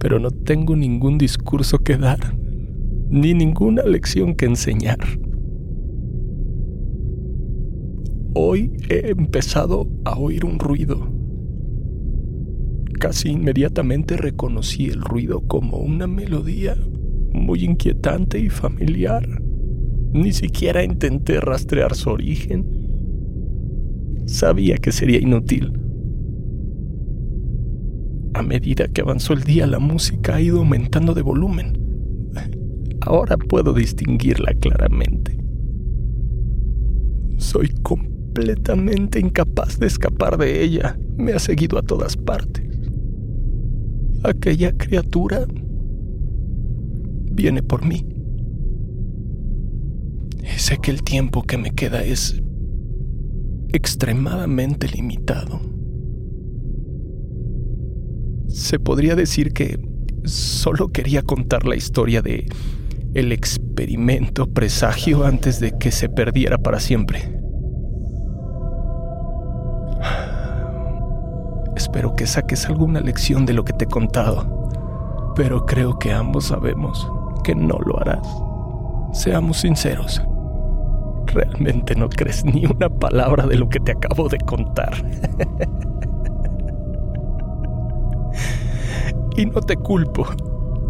Pero 0.00 0.18
no 0.18 0.30
tengo 0.30 0.74
ningún 0.74 1.18
discurso 1.18 1.78
que 1.78 1.96
dar, 1.96 2.34
ni 3.10 3.32
ninguna 3.32 3.82
lección 3.82 4.34
que 4.34 4.46
enseñar. 4.46 4.98
Hoy 8.34 8.72
he 8.90 9.10
empezado 9.10 9.88
a 10.04 10.18
oír 10.18 10.44
un 10.44 10.58
ruido. 10.58 11.10
Casi 13.00 13.30
inmediatamente 13.30 14.16
reconocí 14.16 14.86
el 14.86 15.00
ruido 15.00 15.40
como 15.40 15.78
una 15.78 16.06
melodía 16.06 16.76
muy 17.32 17.64
inquietante 17.64 18.38
y 18.38 18.50
familiar. 18.50 19.26
Ni 20.12 20.32
siquiera 20.32 20.84
intenté 20.84 21.40
rastrear 21.40 21.94
su 21.94 22.10
origen. 22.10 22.66
Sabía 24.26 24.76
que 24.76 24.92
sería 24.92 25.18
inútil. 25.18 25.72
A 28.34 28.42
medida 28.42 28.88
que 28.88 29.00
avanzó 29.00 29.32
el 29.32 29.42
día, 29.44 29.66
la 29.66 29.78
música 29.78 30.36
ha 30.36 30.40
ido 30.40 30.58
aumentando 30.58 31.14
de 31.14 31.22
volumen. 31.22 31.77
Ahora 33.08 33.38
puedo 33.38 33.72
distinguirla 33.72 34.52
claramente. 34.60 35.34
Soy 37.38 37.70
completamente 37.82 39.18
incapaz 39.18 39.78
de 39.78 39.86
escapar 39.86 40.36
de 40.36 40.62
ella. 40.62 40.98
Me 41.16 41.32
ha 41.32 41.38
seguido 41.38 41.78
a 41.78 41.82
todas 41.82 42.18
partes. 42.18 42.66
Aquella 44.24 44.76
criatura 44.76 45.46
viene 47.32 47.62
por 47.62 47.82
mí. 47.82 48.04
Sé 50.58 50.76
que 50.76 50.90
el 50.90 51.02
tiempo 51.02 51.44
que 51.44 51.56
me 51.56 51.70
queda 51.70 52.04
es 52.04 52.42
extremadamente 53.72 54.86
limitado. 54.86 55.62
Se 58.48 58.78
podría 58.78 59.16
decir 59.16 59.54
que 59.54 59.80
solo 60.24 60.88
quería 60.88 61.22
contar 61.22 61.64
la 61.64 61.74
historia 61.74 62.20
de 62.20 62.44
el 63.14 63.32
experimento 63.32 64.46
presagio 64.46 65.24
antes 65.24 65.60
de 65.60 65.72
que 65.78 65.90
se 65.90 66.08
perdiera 66.08 66.58
para 66.58 66.80
siempre. 66.80 67.20
Espero 71.76 72.14
que 72.16 72.26
saques 72.26 72.66
alguna 72.66 73.00
lección 73.00 73.46
de 73.46 73.54
lo 73.54 73.64
que 73.64 73.72
te 73.72 73.84
he 73.84 73.88
contado, 73.88 75.32
pero 75.36 75.64
creo 75.64 75.98
que 75.98 76.12
ambos 76.12 76.46
sabemos 76.46 77.10
que 77.44 77.54
no 77.54 77.78
lo 77.78 78.00
harás. 78.00 78.26
Seamos 79.12 79.58
sinceros. 79.58 80.20
Realmente 81.26 81.94
no 81.94 82.08
crees 82.08 82.44
ni 82.44 82.66
una 82.66 82.88
palabra 82.88 83.46
de 83.46 83.56
lo 83.56 83.68
que 83.68 83.80
te 83.80 83.92
acabo 83.92 84.28
de 84.28 84.38
contar. 84.38 84.92
y 89.36 89.46
no 89.46 89.60
te 89.60 89.76
culpo. 89.76 90.26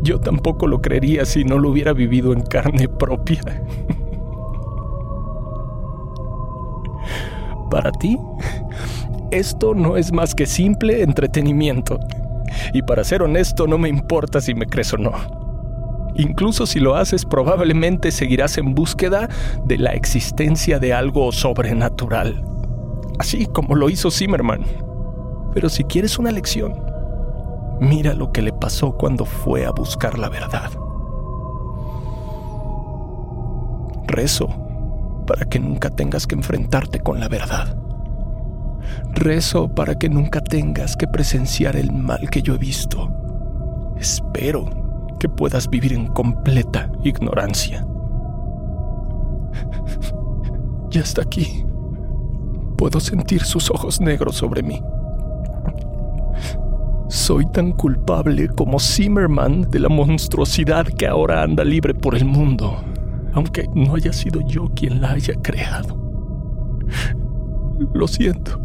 Yo 0.02 0.18
tampoco 0.20 0.66
lo 0.66 0.80
creería 0.80 1.24
si 1.24 1.44
no 1.44 1.58
lo 1.58 1.70
hubiera 1.70 1.92
vivido 1.92 2.32
en 2.32 2.40
carne 2.42 2.88
propia. 2.88 3.40
Para 7.70 7.92
ti, 7.92 8.16
esto 9.30 9.74
no 9.74 9.96
es 9.96 10.12
más 10.12 10.34
que 10.34 10.46
simple 10.46 11.02
entretenimiento. 11.02 11.98
Y 12.72 12.82
para 12.82 13.04
ser 13.04 13.22
honesto, 13.22 13.66
no 13.66 13.78
me 13.78 13.88
importa 13.88 14.40
si 14.40 14.54
me 14.54 14.66
crees 14.66 14.92
o 14.94 14.98
no. 14.98 15.12
Incluso 16.16 16.66
si 16.66 16.80
lo 16.80 16.96
haces, 16.96 17.24
probablemente 17.24 18.10
seguirás 18.10 18.58
en 18.58 18.74
búsqueda 18.74 19.28
de 19.64 19.78
la 19.78 19.90
existencia 19.90 20.78
de 20.78 20.92
algo 20.92 21.30
sobrenatural. 21.30 22.44
Así 23.18 23.46
como 23.46 23.74
lo 23.74 23.90
hizo 23.90 24.10
Zimmerman. 24.10 24.64
Pero 25.54 25.68
si 25.68 25.84
quieres 25.84 26.18
una 26.18 26.30
lección, 26.30 26.87
mira 27.80 28.14
lo 28.14 28.32
que 28.32 28.42
le 28.42 28.52
pasó 28.52 28.92
cuando 28.92 29.24
fue 29.24 29.66
a 29.66 29.70
buscar 29.70 30.18
la 30.18 30.28
verdad. 30.28 30.70
Rezo 34.06 34.48
para 35.26 35.44
que 35.44 35.58
nunca 35.58 35.90
tengas 35.90 36.26
que 36.26 36.34
enfrentarte 36.34 37.00
con 37.00 37.20
la 37.20 37.28
verdad. 37.28 37.76
Rezo 39.12 39.68
para 39.68 39.98
que 39.98 40.08
nunca 40.08 40.40
tengas 40.40 40.96
que 40.96 41.06
presenciar 41.06 41.76
el 41.76 41.92
mal 41.92 42.30
que 42.30 42.42
yo 42.42 42.54
he 42.54 42.58
visto. 42.58 43.08
Espero 43.98 44.68
que 45.18 45.28
puedas 45.28 45.68
vivir 45.68 45.92
en 45.92 46.06
completa 46.06 46.90
ignorancia. 47.04 47.86
Ya 50.90 51.02
está 51.02 51.22
aquí. 51.22 51.66
Puedo 52.76 53.00
sentir 53.00 53.42
sus 53.42 53.70
ojos 53.70 54.00
negros 54.00 54.36
sobre 54.36 54.62
mí. 54.62 54.80
Soy 57.08 57.46
tan 57.46 57.72
culpable 57.72 58.48
como 58.48 58.78
Zimmerman 58.78 59.62
de 59.70 59.78
la 59.80 59.88
monstruosidad 59.88 60.86
que 60.86 61.06
ahora 61.06 61.42
anda 61.42 61.64
libre 61.64 61.94
por 61.94 62.14
el 62.14 62.26
mundo, 62.26 62.84
aunque 63.32 63.66
no 63.74 63.94
haya 63.94 64.12
sido 64.12 64.40
yo 64.46 64.66
quien 64.74 65.00
la 65.00 65.12
haya 65.12 65.34
creado. 65.42 65.96
Lo 67.94 68.06
siento. 68.06 68.60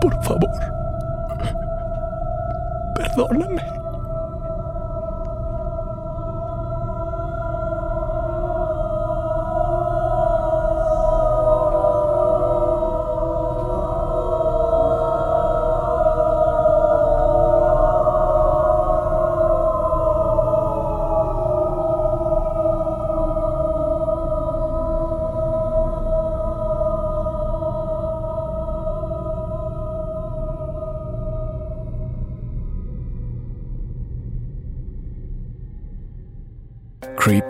Por 0.00 0.22
favor. 0.22 0.50
Perdóname. 2.96 3.79